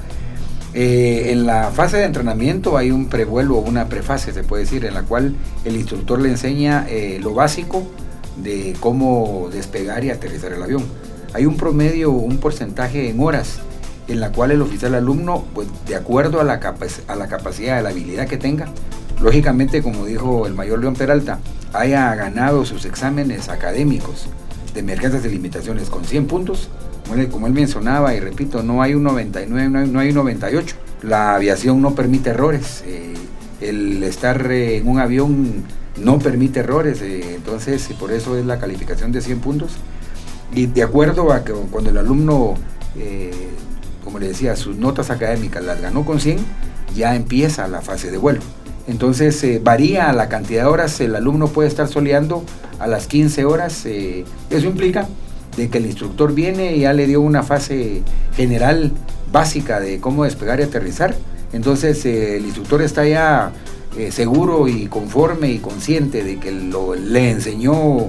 Eh, 0.76 1.30
en 1.30 1.46
la 1.46 1.70
fase 1.70 1.98
de 1.98 2.04
entrenamiento 2.04 2.76
hay 2.76 2.90
un 2.90 3.06
prevuelo 3.06 3.56
o 3.56 3.60
una 3.60 3.88
prefase, 3.88 4.32
se 4.32 4.42
puede 4.42 4.64
decir, 4.64 4.84
en 4.84 4.94
la 4.94 5.04
cual 5.04 5.36
el 5.64 5.76
instructor 5.76 6.20
le 6.20 6.30
enseña 6.30 6.84
eh, 6.88 7.20
lo 7.22 7.32
básico 7.32 7.84
de 8.36 8.74
cómo 8.80 9.48
despegar 9.52 10.04
y 10.04 10.10
aterrizar 10.10 10.52
el 10.52 10.60
avión. 10.60 10.84
Hay 11.32 11.46
un 11.46 11.56
promedio, 11.56 12.10
un 12.10 12.38
porcentaje 12.38 13.08
en 13.08 13.20
horas 13.20 13.60
en 14.08 14.18
la 14.18 14.32
cual 14.32 14.50
el 14.50 14.62
oficial 14.62 14.96
alumno, 14.96 15.44
pues 15.54 15.68
de 15.86 15.94
acuerdo 15.94 16.40
a 16.40 16.44
la, 16.44 16.54
a 16.54 17.16
la 17.16 17.28
capacidad, 17.28 17.78
a 17.78 17.82
la 17.82 17.90
habilidad 17.90 18.26
que 18.26 18.36
tenga, 18.36 18.66
lógicamente, 19.22 19.80
como 19.80 20.04
dijo 20.06 20.46
el 20.46 20.54
mayor 20.54 20.80
León 20.80 20.94
Peralta, 20.94 21.38
haya 21.72 22.12
ganado 22.16 22.64
sus 22.64 22.84
exámenes 22.84 23.48
académicos 23.48 24.26
de 24.74 24.80
emergencias 24.80 25.24
y 25.24 25.28
limitaciones 25.28 25.88
con 25.88 26.04
100 26.04 26.26
puntos, 26.26 26.68
como 27.30 27.46
él, 27.46 27.52
mencionaba, 27.52 28.14
y 28.14 28.20
repito, 28.20 28.62
no 28.62 28.82
hay 28.82 28.94
un 28.94 29.02
99, 29.02 29.86
no 29.86 30.00
hay, 30.00 30.08
un 30.08 30.14
98. 30.14 30.76
La 31.02 31.34
aviación 31.34 31.80
no 31.80 31.94
permite 31.94 32.30
errores. 32.30 32.82
Eh, 32.86 33.14
el 33.60 34.02
estar 34.02 34.50
en 34.50 34.88
un 34.88 34.98
avión 34.98 35.64
no 36.02 36.18
permite 36.18 36.60
errores. 36.60 37.02
Eh, 37.02 37.34
entonces, 37.34 37.88
por 37.98 38.12
eso 38.12 38.36
es 38.36 38.46
la 38.46 38.58
calificación 38.58 39.12
de 39.12 39.20
100 39.20 39.40
puntos. 39.40 39.72
Y 40.52 40.66
de 40.66 40.82
acuerdo 40.82 41.32
a 41.32 41.44
que 41.44 41.52
cuando 41.52 41.90
el 41.90 41.98
alumno, 41.98 42.54
eh, 42.96 43.32
como 44.02 44.18
le 44.18 44.28
decía, 44.28 44.56
sus 44.56 44.76
notas 44.76 45.10
académicas 45.10 45.64
las 45.64 45.80
ganó 45.80 46.04
con 46.04 46.20
100, 46.20 46.38
ya 46.94 47.16
empieza 47.16 47.66
la 47.68 47.80
fase 47.82 48.10
de 48.10 48.18
vuelo. 48.18 48.40
Entonces 48.86 49.62
varía 49.62 50.12
la 50.12 50.28
cantidad 50.28 50.64
de 50.64 50.68
horas, 50.68 51.00
el 51.00 51.16
alumno 51.16 51.48
puede 51.48 51.68
estar 51.68 51.88
soleando 51.88 52.44
a 52.78 52.86
las 52.86 53.06
15 53.06 53.44
horas. 53.46 53.86
eso 53.86 54.66
implica 54.66 55.08
de 55.56 55.68
que 55.68 55.78
el 55.78 55.86
instructor 55.86 56.34
viene 56.34 56.76
y 56.76 56.80
ya 56.80 56.92
le 56.92 57.06
dio 57.06 57.20
una 57.20 57.42
fase 57.42 58.02
general 58.36 58.92
básica 59.32 59.80
de 59.80 60.00
cómo 60.00 60.24
despegar 60.24 60.60
y 60.60 60.64
aterrizar. 60.64 61.14
Entonces 61.52 62.04
eh, 62.06 62.36
el 62.36 62.44
instructor 62.44 62.82
está 62.82 63.06
ya 63.06 63.52
eh, 63.96 64.10
seguro 64.10 64.68
y 64.68 64.86
conforme 64.86 65.50
y 65.50 65.58
consciente 65.58 66.24
de 66.24 66.38
que 66.38 66.52
lo, 66.52 66.94
le 66.94 67.30
enseñó 67.30 68.08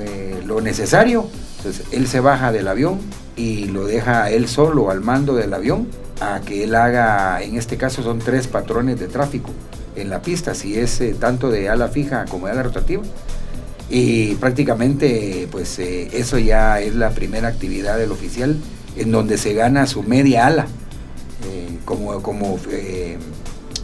eh, 0.00 0.42
lo 0.44 0.60
necesario. 0.60 1.26
Entonces 1.58 1.86
él 1.92 2.06
se 2.06 2.20
baja 2.20 2.52
del 2.52 2.68
avión 2.68 2.98
y 3.36 3.66
lo 3.66 3.86
deja 3.86 4.30
él 4.30 4.48
solo 4.48 4.90
al 4.90 5.00
mando 5.00 5.34
del 5.34 5.52
avión 5.52 5.88
a 6.20 6.40
que 6.40 6.64
él 6.64 6.74
haga, 6.74 7.42
en 7.42 7.56
este 7.56 7.76
caso 7.76 8.02
son 8.02 8.20
tres 8.20 8.46
patrones 8.46 8.98
de 8.98 9.06
tráfico 9.06 9.50
en 9.96 10.08
la 10.08 10.22
pista, 10.22 10.54
si 10.54 10.78
es 10.78 11.02
tanto 11.18 11.50
de 11.50 11.68
ala 11.68 11.88
fija 11.88 12.24
como 12.26 12.46
de 12.46 12.52
ala 12.52 12.62
rotativa 12.62 13.02
y 13.88 14.34
prácticamente 14.36 15.46
pues 15.50 15.78
eh, 15.78 16.08
eso 16.12 16.38
ya 16.38 16.80
es 16.80 16.94
la 16.94 17.10
primera 17.10 17.48
actividad 17.48 17.98
del 17.98 18.10
oficial 18.10 18.56
en 18.96 19.12
donde 19.12 19.38
se 19.38 19.54
gana 19.54 19.86
su 19.86 20.02
media 20.02 20.46
ala 20.46 20.66
eh, 21.48 21.78
como, 21.84 22.20
como, 22.22 22.58
eh, 22.70 23.18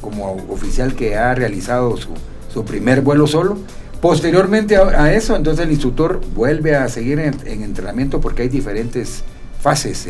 como 0.00 0.32
oficial 0.48 0.94
que 0.94 1.16
ha 1.16 1.34
realizado 1.34 1.96
su, 1.96 2.10
su 2.52 2.64
primer 2.64 3.02
vuelo 3.02 3.26
solo. 3.26 3.58
Posteriormente 4.00 4.76
a, 4.76 5.14
eso, 5.14 5.36
entonces 5.36 5.64
el 5.64 5.70
instructor 5.70 6.20
vuelve 6.34 6.74
a 6.74 6.88
seguir 6.88 7.20
en, 7.20 7.36
en 7.44 7.62
entrenamiento 7.62 8.20
porque 8.20 8.42
hay 8.42 8.48
diferentes 8.48 9.22
fases 9.60 10.08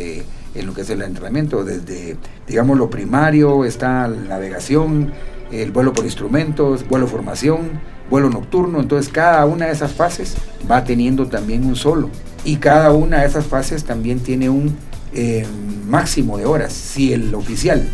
en 0.54 0.66
lo 0.66 0.72
que 0.72 0.80
es 0.80 0.88
el 0.88 1.02
entrenamiento, 1.02 1.62
desde, 1.62 2.16
digamos, 2.46 2.78
lo 2.78 2.88
primario, 2.88 3.66
está 3.66 4.08
la 4.08 4.16
navegación, 4.16 5.12
el 5.50 5.72
vuelo 5.72 5.92
por 5.92 6.06
instrumentos, 6.06 6.88
vuelo 6.88 7.06
formación, 7.06 7.80
vuelo 8.12 8.28
nocturno, 8.28 8.78
entonces 8.78 9.10
cada 9.10 9.46
una 9.46 9.66
de 9.66 9.72
esas 9.72 9.92
fases 9.92 10.34
va 10.70 10.84
teniendo 10.84 11.28
también 11.28 11.64
un 11.64 11.76
solo 11.76 12.10
y 12.44 12.56
cada 12.56 12.92
una 12.92 13.22
de 13.22 13.26
esas 13.26 13.46
fases 13.46 13.84
también 13.84 14.20
tiene 14.20 14.50
un 14.50 14.76
eh, 15.14 15.46
máximo 15.86 16.36
de 16.36 16.44
horas. 16.44 16.74
Si 16.74 17.14
el 17.14 17.34
oficial 17.34 17.88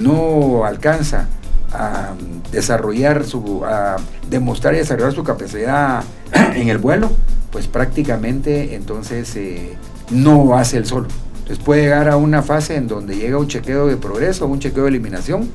no 0.00 0.64
alcanza 0.64 1.28
a 1.72 2.14
desarrollar 2.50 3.24
su, 3.24 3.64
a 3.64 3.96
demostrar 4.28 4.74
y 4.74 4.78
desarrollar 4.78 5.12
su 5.12 5.22
capacidad 5.22 6.02
en 6.56 6.68
el 6.68 6.78
vuelo, 6.78 7.12
pues 7.52 7.68
prácticamente 7.68 8.74
entonces 8.74 9.36
eh, 9.36 9.76
no 10.10 10.56
hace 10.56 10.78
el 10.78 10.86
solo. 10.86 11.06
Entonces 11.38 11.64
puede 11.64 11.82
llegar 11.82 12.08
a 12.08 12.16
una 12.16 12.42
fase 12.42 12.74
en 12.74 12.88
donde 12.88 13.14
llega 13.14 13.38
un 13.38 13.46
chequeo 13.46 13.86
de 13.86 13.96
progreso, 13.98 14.48
un 14.48 14.58
chequeo 14.58 14.82
de 14.82 14.90
eliminación, 14.90 15.48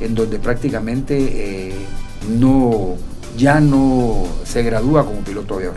en 0.00 0.16
donde 0.16 0.40
prácticamente 0.40 1.68
eh, 1.68 1.74
no, 2.28 2.96
ya 3.36 3.60
no 3.60 4.24
se 4.44 4.62
gradúa 4.62 5.04
como 5.04 5.20
piloto 5.20 5.54
aviador. 5.54 5.76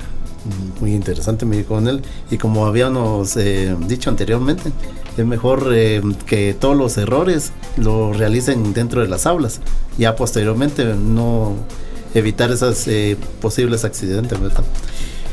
Muy 0.79 0.93
interesante, 0.93 1.45
mi 1.45 1.63
coronel. 1.63 2.01
Y 2.31 2.37
como 2.37 2.65
habíamos 2.65 3.35
eh, 3.37 3.75
dicho 3.87 4.09
anteriormente, 4.09 4.71
es 5.17 5.25
mejor 5.25 5.71
eh, 5.73 6.01
que 6.25 6.53
todos 6.53 6.77
los 6.77 6.97
errores 6.97 7.51
los 7.75 8.17
realicen 8.17 8.73
dentro 8.73 9.01
de 9.01 9.07
las 9.07 9.25
aulas. 9.25 9.59
Ya 9.97 10.15
posteriormente 10.15 10.85
no 10.85 11.53
evitar 12.13 12.51
esos 12.51 12.87
eh, 12.87 13.17
posibles 13.41 13.83
accidentes, 13.83 14.39
¿verdad? 14.39 14.63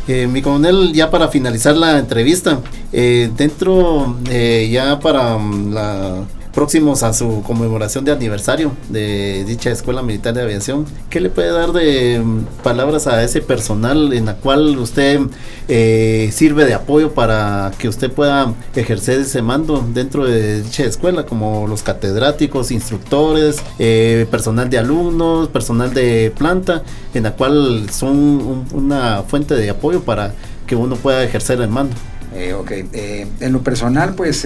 Eh, 0.09 0.27
mi 0.27 0.43
coronel, 0.43 0.93
ya 0.93 1.11
para 1.11 1.29
finalizar 1.29 1.77
la 1.77 1.99
entrevista, 1.99 2.61
dentro, 2.93 4.17
ya 4.25 4.99
para 5.01 5.37
um, 5.37 5.73
la 5.73 6.25
próximos 6.55 7.03
a 7.03 7.13
su 7.13 7.43
conmemoración 7.43 8.05
de 8.05 8.13
aniversario 8.13 8.73
de 8.89 9.45
dicha 9.45 9.71
Escuela 9.71 10.03
Militar 10.03 10.35
de 10.35 10.43
Aviación, 10.43 10.87
¿qué 11.11 11.21
le 11.21 11.29
puede 11.29 11.51
dar 11.51 11.73
de 11.73 12.21
um, 12.21 12.45
palabras 12.63 13.07
a 13.07 13.23
ese 13.25 13.43
personal 13.43 14.13
en 14.13 14.27
la 14.27 14.37
cual 14.37 14.79
usted 14.79 15.21
eh, 15.69 16.31
sirve 16.33 16.65
de 16.65 16.75
apoyo 16.75 17.13
para 17.13 17.73
que 17.79 17.89
usted 17.89 18.11
pueda 18.11 18.55
ejercer 18.77 19.21
ese 19.21 19.43
mando 19.43 19.85
dentro 19.93 20.25
de 20.25 20.63
dicha 20.63 20.85
escuela, 20.85 21.27
como 21.27 21.67
los 21.67 21.83
catedráticos, 21.83 22.71
instructores, 22.71 23.57
eh, 23.79 24.27
personal 24.31 24.71
de 24.71 24.79
alumnos, 24.79 25.49
personal 25.49 25.93
de 25.93 26.33
planta, 26.37 26.83
en 27.15 27.25
la 27.25 27.33
cual 27.33 27.91
son 27.91 28.17
un, 28.17 28.67
una 28.73 29.25
fuente 29.25 29.55
de 29.55 29.71
apoyo 29.71 30.03
para 30.03 30.35
que 30.67 30.77
uno 30.77 30.95
pueda 30.97 31.25
ejercer 31.25 31.61
el 31.61 31.69
mando? 31.69 31.97
Eh, 32.33 32.53
ok, 32.53 32.71
en 32.93 33.53
lo 33.53 33.63
personal, 33.63 34.15
pues 34.15 34.45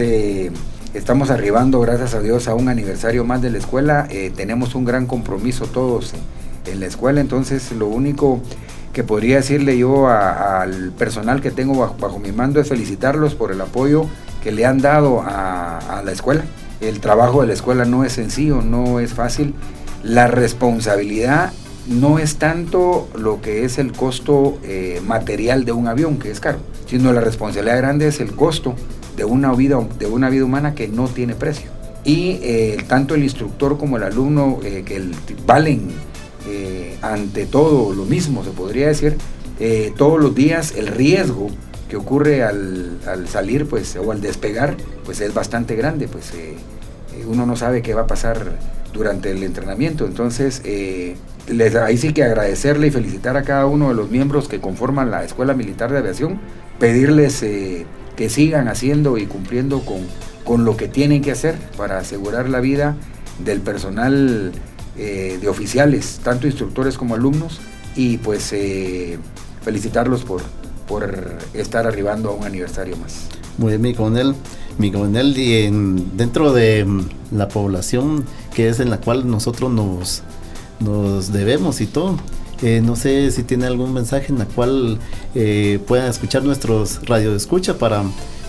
Estamos 0.95 1.29
arribando, 1.29 1.81
gracias 1.81 2.15
a 2.15 2.21
Dios, 2.21 2.49
a 2.49 2.55
un 2.55 2.71
aniversario 2.71 3.23
más 3.23 3.43
de 3.43 3.51
la 3.51 3.59
escuela. 3.59 4.09
Eh, 4.11 4.33
tenemos 4.35 4.75
un 4.75 4.87
gran 4.87 5.05
compromiso 5.05 5.67
todos 5.67 6.15
en 6.65 6.81
la 6.81 6.87
escuela, 6.87 7.21
entonces 7.21 7.73
lo 7.73 7.89
único 7.89 8.41
que 8.95 9.05
podría 9.05 9.37
decirle 9.37 9.77
yo 9.77 10.09
al 10.09 10.93
personal 10.93 11.43
que 11.43 11.51
tengo 11.51 11.95
bajo, 11.99 12.19
mi 12.19 12.33
mando 12.33 12.59
es 12.59 12.71
felicitarlos 12.71 13.35
por 13.35 13.53
el 13.53 13.61
apoyo 13.61 14.07
que 14.43 14.51
le 14.51 14.65
han 14.65 14.79
dado 14.79 15.21
a, 15.21 15.77
a 15.79 16.03
la 16.03 16.11
escuela. 16.11 16.45
El 16.81 17.01
trabajo 17.01 17.43
de 17.43 17.49
la 17.49 17.53
escuela 17.53 17.85
no 17.85 18.03
es 18.05 18.15
sencillo, 18.15 18.63
no 18.63 18.99
es 18.99 19.13
fácil. 19.13 19.55
La 20.03 20.27
responsabilidad 20.27 21.53
no 21.87 22.19
es 22.19 22.37
tanto 22.37 23.09
lo 23.15 23.43
que 23.43 23.67
es 23.67 23.77
el 23.77 23.93
costo 23.93 24.59
eh, 24.63 25.03
material 25.07 25.67
de 25.67 25.73
un 25.73 25.87
avión, 25.87 26.19
que 26.19 26.31
es 26.31 26.41
caro, 26.41 26.61
sino 26.87 27.13
la 27.13 27.21
responsabilidad 27.21 27.77
grande 27.77 28.09
es 28.09 28.21
el 28.21 28.33
costo 28.33 28.75
de 29.19 29.25
una 29.25 29.53
vida, 29.53 29.79
de 29.99 30.07
una 30.07 30.31
vida 30.31 30.45
humana 30.45 30.75
que 30.75 30.89
no 30.89 31.09
tiene 31.09 31.35
precio. 31.35 31.71
Y 32.05 32.39
eh, 32.43 32.85
tanto 32.87 33.15
el 33.17 33.25
instructor 33.25 33.77
como 33.77 33.97
el 33.99 34.05
alumno, 34.05 34.61
eh, 34.65 34.85
que 34.87 34.97
el, 34.97 35.15
valen 35.45 35.89
eh, 36.49 36.97
ante 37.03 37.45
todo 37.45 37.93
lo 37.93 38.05
mismo, 38.05 38.45
se 38.45 38.51
podría 38.51 38.87
decir, 38.87 39.19
todos 39.97 40.21
los 40.21 40.37
días 40.37 40.75
el 40.77 40.87
riesgo 40.87 41.49
que 41.89 41.97
ocurre 41.97 42.45
al, 42.45 43.01
salir 43.29 43.67
pues, 43.67 43.97
o 43.97 44.13
al 44.13 44.21
despegar 44.21 44.77
pues 45.05 45.21
es 45.21 45.35
bastante 45.35 45.75
grande. 45.75 46.07
Pues, 46.07 46.33
uno 47.27 47.45
no 47.45 47.57
sabe 47.57 47.83
qué 47.83 47.93
va 47.93 48.03
a 48.03 48.07
pasar 48.07 48.57
durante 48.95 49.33
el 49.33 49.43
entrenamiento. 49.43 50.07
Entonces, 50.07 50.63
ahí 50.65 51.97
sí 51.97 52.13
que 52.13 52.23
agradecerle 52.23 52.87
y 52.87 52.91
felicitar 52.93 53.37
a 53.37 53.43
cada 53.43 53.67
uno 53.67 53.89
de 53.89 53.95
los 53.95 54.11
miembros 54.13 54.47
que 54.47 54.61
conforman 54.61 55.11
la 55.11 55.25
Escuela 55.25 55.55
Militar 55.55 55.91
de 55.91 55.99
Aviación, 55.99 56.41
pedirles 56.79 57.43
que 58.19 58.29
sigan 58.29 58.67
haciendo 58.69 59.17
y 59.17 59.27
cumpliendo 59.27 59.81
con, 59.81 60.01
con 60.45 60.67
lo 60.67 60.77
que 60.77 60.89
tienen 60.89 61.23
que 61.23 61.31
hacer 61.31 61.57
para 61.77 61.99
asegurar 61.99 62.51
la 62.51 62.59
vida 62.59 62.97
del 63.39 63.61
personal 63.61 64.53
de 64.97 65.49
oficiales, 65.49 66.19
tanto 66.25 66.49
instructores 66.49 66.99
como 66.99 67.15
alumnos, 67.15 67.61
y 67.95 68.17
pues 68.19 68.53
felicitarlos 69.63 70.25
por, 70.25 70.43
por 70.89 71.39
estar 71.55 71.87
arribando 71.87 72.31
a 72.31 72.33
un 72.33 72.45
aniversario 72.45 72.97
más. 72.97 73.29
Muy 73.59 73.71
bien, 73.71 73.83
mi 73.83 73.95
coronel. 73.95 74.35
Mi 74.79 74.91
coronel, 74.91 75.37
y 75.37 75.63
en, 75.63 76.17
dentro 76.17 76.53
de 76.53 76.85
mm, 76.85 77.01
la 77.33 77.49
población 77.49 78.25
que 78.55 78.69
es 78.69 78.81
en 78.81 78.91
la 78.91 79.01
cual 79.01 79.29
nosotros 79.29 79.71
nos, 79.71 80.23
nos 80.81 81.33
debemos 81.33 81.81
y 81.81 81.87
todo, 81.87 82.17
eh, 82.63 82.81
no 82.85 82.97
sé 82.97 83.31
si 83.31 83.43
tiene 83.43 83.67
algún 83.67 83.93
mensaje 83.93 84.33
en 84.33 84.39
la 84.39 84.47
cual 84.47 84.99
eh, 85.35 85.79
puedan 85.87 86.09
escuchar 86.09 86.43
nuestros 86.45 87.07
radio 87.07 87.35
escucha 87.35 87.79
para 87.79 88.03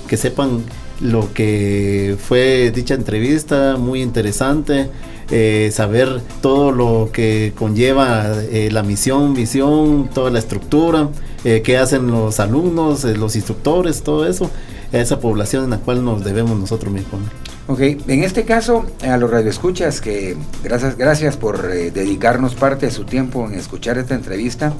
que 0.07 0.17
sepan 0.17 0.63
lo 0.99 1.33
que 1.33 2.17
fue 2.19 2.71
dicha 2.73 2.93
entrevista, 2.93 3.77
muy 3.77 4.01
interesante. 4.01 4.89
Eh, 5.31 5.69
saber 5.71 6.21
todo 6.41 6.71
lo 6.71 7.11
que 7.13 7.53
conlleva 7.55 8.33
la 8.71 8.81
misión, 8.81 9.35
visión, 9.35 10.09
toda 10.11 10.31
la 10.31 10.39
estructura, 10.39 11.09
eh, 11.45 11.61
qué 11.63 11.77
hacen 11.77 12.07
los 12.11 12.39
alumnos, 12.41 13.05
eh, 13.05 13.15
los 13.15 13.35
instructores, 13.35 14.03
todo 14.03 14.27
eso, 14.27 14.51
a 14.91 14.97
esa 14.97 15.19
población 15.21 15.63
en 15.63 15.69
la 15.69 15.77
cual 15.77 16.03
nos 16.03 16.23
debemos 16.23 16.59
nosotros 16.59 16.91
mismos. 16.91 17.21
Ok, 17.71 17.81
en 17.81 18.23
este 18.23 18.45
caso, 18.45 18.83
a 19.03 19.15
los 19.17 19.29
radioescuchas, 19.29 20.01
que 20.01 20.35
gracias, 20.63 20.97
gracias 20.97 21.37
por 21.37 21.69
eh, 21.71 21.91
dedicarnos 21.91 22.55
parte 22.55 22.87
de 22.87 22.91
su 22.91 23.05
tiempo 23.05 23.47
en 23.47 23.53
escuchar 23.53 23.99
esta 23.99 24.15
entrevista, 24.15 24.73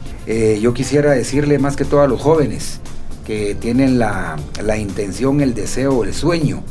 yo 0.59 0.73
quisiera 0.73 1.11
decirle 1.11 1.59
más 1.59 1.75
que 1.75 1.85
todo 1.85 2.01
a 2.01 2.07
los 2.07 2.19
jóvenes 2.19 2.79
que 3.25 3.53
tienen 3.53 3.99
la, 3.99 4.37
la 4.63 4.77
intención, 4.77 5.39
el 5.39 5.53
deseo, 5.53 6.03
el 6.03 6.15
sueño 6.15 6.63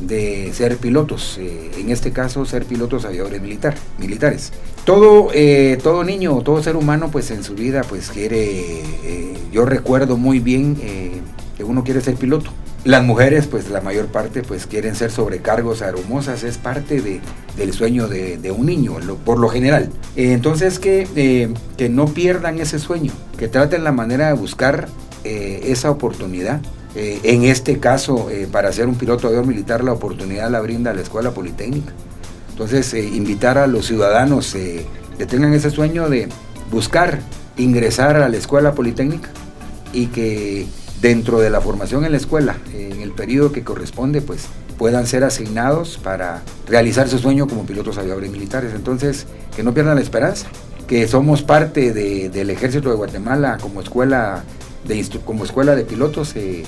de 0.00 0.52
ser 0.52 0.76
pilotos, 0.76 1.38
en 1.38 1.90
este 1.90 2.12
caso 2.12 2.44
ser 2.44 2.64
pilotos 2.64 3.04
aviadores 3.04 3.40
militar, 3.42 3.74
militares. 3.98 4.52
Todo, 4.84 5.30
eh, 5.34 5.78
todo 5.82 6.04
niño, 6.04 6.42
todo 6.42 6.62
ser 6.62 6.76
humano, 6.76 7.10
pues 7.10 7.30
en 7.30 7.42
su 7.42 7.54
vida, 7.54 7.82
pues 7.88 8.10
quiere, 8.10 8.82
eh, 9.04 9.34
yo 9.52 9.64
recuerdo 9.64 10.16
muy 10.16 10.38
bien 10.38 10.76
eh, 10.80 11.12
que 11.56 11.64
uno 11.64 11.82
quiere 11.82 12.00
ser 12.00 12.14
piloto. 12.14 12.50
Las 12.86 13.02
mujeres, 13.02 13.48
pues 13.48 13.68
la 13.68 13.80
mayor 13.80 14.06
parte, 14.06 14.42
pues 14.42 14.66
quieren 14.66 14.94
ser 14.94 15.10
sobrecargos 15.10 15.82
aromosas, 15.82 16.44
es 16.44 16.56
parte 16.56 17.00
de, 17.00 17.20
del 17.56 17.72
sueño 17.72 18.06
de, 18.06 18.54
un 18.56 18.66
niño, 18.66 18.96
por 19.24 19.40
lo 19.40 19.48
general. 19.48 19.90
entonces, 20.14 20.78
que, 20.78 21.52
que 21.76 21.88
no 21.88 22.06
pierdan 22.06 22.60
ese 22.60 22.78
sueño, 22.78 23.10
que 23.36 23.48
traten 23.48 23.82
la 23.82 23.90
manera 23.90 24.28
de 24.28 24.34
buscar 24.34 24.86
esa 25.24 25.90
oportunidad. 25.90 26.60
en 26.94 27.42
este 27.42 27.80
caso, 27.80 28.28
para 28.52 28.72
ser 28.72 28.86
un 28.86 28.94
piloto 28.94 29.26
avión 29.26 29.48
militar, 29.48 29.82
la 29.82 29.92
oportunidad 29.92 30.48
la 30.48 30.60
brinda 30.60 30.94
la 30.94 31.02
Escuela 31.02 31.32
Politécnica. 31.32 31.92
Entonces, 32.56 32.94
eh, 32.94 33.04
invitar 33.04 33.58
a 33.58 33.66
los 33.66 33.84
ciudadanos 33.84 34.54
eh, 34.54 34.86
que 35.18 35.26
tengan 35.26 35.52
ese 35.52 35.70
sueño 35.70 36.08
de 36.08 36.30
buscar 36.70 37.18
ingresar 37.58 38.16
a 38.16 38.30
la 38.30 38.36
escuela 38.38 38.72
politécnica 38.72 39.28
y 39.92 40.06
que 40.06 40.66
dentro 41.06 41.38
de 41.38 41.50
la 41.50 41.60
formación 41.60 42.04
en 42.04 42.10
la 42.10 42.16
escuela, 42.16 42.56
en 42.74 43.00
el 43.00 43.12
periodo 43.12 43.52
que 43.52 43.62
corresponde, 43.62 44.22
pues 44.22 44.46
puedan 44.76 45.06
ser 45.06 45.22
asignados 45.22 45.98
para 46.02 46.42
realizar 46.66 47.08
su 47.08 47.20
sueño 47.20 47.46
como 47.46 47.64
pilotos 47.64 47.96
aviadores 47.96 48.28
militares. 48.28 48.72
Entonces, 48.74 49.26
que 49.54 49.62
no 49.62 49.72
pierdan 49.72 49.94
la 49.94 50.00
esperanza, 50.00 50.48
que 50.88 51.06
somos 51.06 51.42
parte 51.42 51.92
del 51.92 52.50
ejército 52.50 52.90
de 52.90 52.96
Guatemala 52.96 53.58
como 53.60 53.80
escuela 53.80 54.42
de, 54.84 55.06
como 55.24 55.44
escuela 55.44 55.76
de 55.76 55.84
pilotos 55.84 56.34
eh, 56.34 56.64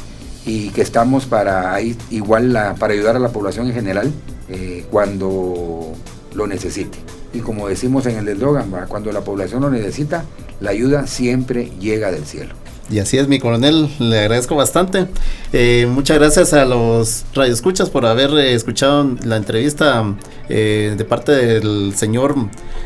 y 0.46 0.68
que 0.68 0.82
estamos 0.82 1.26
para 1.26 1.80
igual 1.80 2.76
para 2.78 2.92
ayudar 2.92 3.16
a 3.16 3.18
la 3.18 3.30
población 3.30 3.66
en 3.66 3.74
general 3.74 4.12
eh, 4.48 4.86
cuando 4.88 5.94
lo 6.32 6.46
necesite. 6.46 6.98
Y 7.34 7.40
como 7.40 7.68
decimos 7.68 8.06
en 8.06 8.18
el 8.18 8.28
eslogan, 8.28 8.70
cuando 8.86 9.10
la 9.10 9.22
población 9.22 9.62
lo 9.62 9.70
necesita, 9.70 10.24
la 10.60 10.70
ayuda 10.70 11.08
siempre 11.08 11.72
llega 11.80 12.12
del 12.12 12.24
cielo. 12.24 12.54
Y 12.90 13.00
así 13.00 13.18
es, 13.18 13.28
mi 13.28 13.38
coronel, 13.38 13.88
le 13.98 14.20
agradezco 14.20 14.56
bastante. 14.56 15.06
Eh, 15.52 15.86
muchas 15.90 16.18
gracias 16.18 16.52
a 16.52 16.64
los 16.64 17.24
radioescuchas 17.34 17.90
por 17.90 18.06
haber 18.06 18.30
eh, 18.30 18.54
escuchado 18.54 19.16
la 19.24 19.36
entrevista 19.36 20.04
de 20.48 21.06
parte 21.06 21.32
del 21.32 21.92
señor 21.94 22.34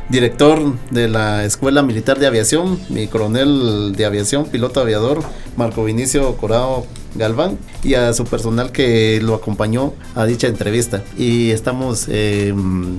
director 0.08 0.58
de 0.90 1.08
la 1.08 1.44
Escuela 1.44 1.82
Militar 1.82 2.18
de 2.18 2.26
Aviación, 2.26 2.78
mi 2.88 3.06
coronel 3.06 3.94
de 3.96 4.04
aviación, 4.04 4.46
piloto 4.46 4.80
aviador, 4.80 5.22
Marco 5.56 5.84
Vinicio 5.84 6.36
Corado 6.36 6.86
Galván 7.14 7.58
y 7.82 7.94
a 7.94 8.12
su 8.12 8.24
personal 8.24 8.72
que 8.72 9.20
lo 9.22 9.34
acompañó 9.34 9.94
a 10.14 10.26
dicha 10.26 10.48
entrevista. 10.48 11.02
Y 11.16 11.50
estamos 11.50 12.06
em, 12.08 12.98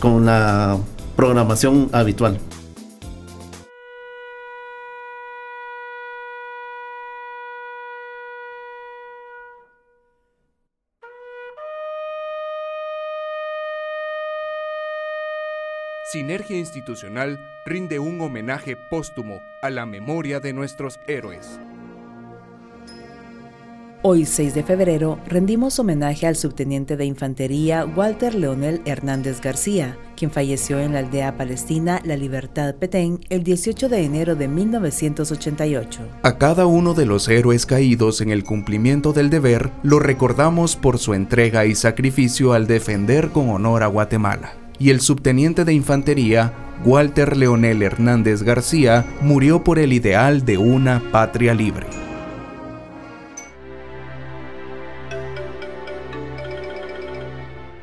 con 0.00 0.26
la 0.26 0.78
programación 1.16 1.88
habitual. 1.92 2.38
Sinergia 16.14 16.56
Institucional 16.56 17.40
rinde 17.66 17.98
un 17.98 18.20
homenaje 18.20 18.76
póstumo 18.76 19.40
a 19.60 19.68
la 19.68 19.84
memoria 19.84 20.38
de 20.38 20.52
nuestros 20.52 21.00
héroes. 21.08 21.58
Hoy 24.02 24.24
6 24.24 24.54
de 24.54 24.62
febrero 24.62 25.18
rendimos 25.26 25.80
homenaje 25.80 26.28
al 26.28 26.36
subteniente 26.36 26.96
de 26.96 27.04
infantería 27.04 27.84
Walter 27.84 28.36
Leonel 28.36 28.80
Hernández 28.84 29.40
García, 29.40 29.98
quien 30.14 30.30
falleció 30.30 30.78
en 30.78 30.92
la 30.92 31.00
aldea 31.00 31.36
palestina 31.36 32.00
La 32.04 32.16
Libertad 32.16 32.76
Petén 32.76 33.18
el 33.28 33.42
18 33.42 33.88
de 33.88 34.04
enero 34.04 34.36
de 34.36 34.46
1988. 34.46 36.00
A 36.22 36.38
cada 36.38 36.66
uno 36.66 36.94
de 36.94 37.06
los 37.06 37.28
héroes 37.28 37.66
caídos 37.66 38.20
en 38.20 38.30
el 38.30 38.44
cumplimiento 38.44 39.12
del 39.12 39.30
deber 39.30 39.72
lo 39.82 39.98
recordamos 39.98 40.76
por 40.76 41.00
su 41.00 41.12
entrega 41.12 41.66
y 41.66 41.74
sacrificio 41.74 42.52
al 42.52 42.68
defender 42.68 43.30
con 43.30 43.50
honor 43.50 43.82
a 43.82 43.88
Guatemala. 43.88 44.63
Y 44.78 44.90
el 44.90 45.00
subteniente 45.00 45.64
de 45.64 45.72
infantería 45.72 46.52
Walter 46.84 47.36
Leonel 47.36 47.82
Hernández 47.82 48.42
García 48.42 49.06
murió 49.22 49.64
por 49.64 49.78
el 49.78 49.92
ideal 49.92 50.44
de 50.44 50.58
una 50.58 51.02
patria 51.12 51.54
libre. 51.54 51.86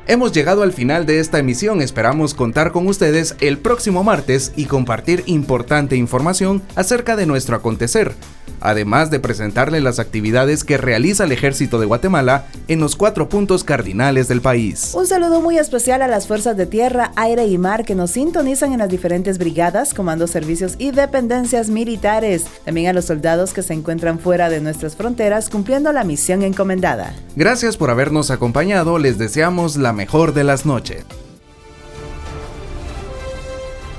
Hemos 0.06 0.32
llegado 0.32 0.62
al 0.62 0.72
final 0.72 1.06
de 1.06 1.20
esta 1.20 1.38
emisión, 1.38 1.80
esperamos 1.80 2.34
contar 2.34 2.72
con 2.72 2.86
ustedes 2.86 3.34
el 3.40 3.56
próximo 3.56 4.04
martes 4.04 4.52
y 4.56 4.66
compartir 4.66 5.22
importante 5.26 5.96
información 5.96 6.60
acerca 6.74 7.16
de 7.16 7.24
nuestro 7.24 7.56
acontecer 7.56 8.14
además 8.60 9.10
de 9.10 9.20
presentarle 9.20 9.80
las 9.80 9.98
actividades 9.98 10.64
que 10.64 10.76
realiza 10.76 11.24
el 11.24 11.32
Ejército 11.32 11.78
de 11.78 11.86
Guatemala 11.86 12.46
en 12.68 12.80
los 12.80 12.96
cuatro 12.96 13.28
puntos 13.28 13.64
cardinales 13.64 14.28
del 14.28 14.40
país. 14.40 14.92
Un 14.94 15.06
saludo 15.06 15.40
muy 15.40 15.58
especial 15.58 16.02
a 16.02 16.08
las 16.08 16.26
fuerzas 16.26 16.56
de 16.56 16.66
tierra, 16.66 17.12
aire 17.16 17.46
y 17.46 17.58
mar 17.58 17.84
que 17.84 17.94
nos 17.94 18.12
sintonizan 18.12 18.72
en 18.72 18.78
las 18.78 18.88
diferentes 18.88 19.38
brigadas, 19.38 19.94
comandos, 19.94 20.30
servicios 20.30 20.74
y 20.78 20.90
dependencias 20.90 21.68
militares. 21.68 22.46
También 22.64 22.88
a 22.88 22.92
los 22.92 23.06
soldados 23.06 23.52
que 23.52 23.62
se 23.62 23.74
encuentran 23.74 24.18
fuera 24.18 24.48
de 24.48 24.60
nuestras 24.60 24.96
fronteras 24.96 25.50
cumpliendo 25.50 25.92
la 25.92 26.04
misión 26.04 26.42
encomendada. 26.42 27.14
Gracias 27.36 27.76
por 27.76 27.90
habernos 27.90 28.30
acompañado, 28.30 28.98
les 28.98 29.18
deseamos 29.18 29.76
la 29.76 29.92
mejor 29.92 30.34
de 30.34 30.44
las 30.44 30.66
noches. 30.66 31.04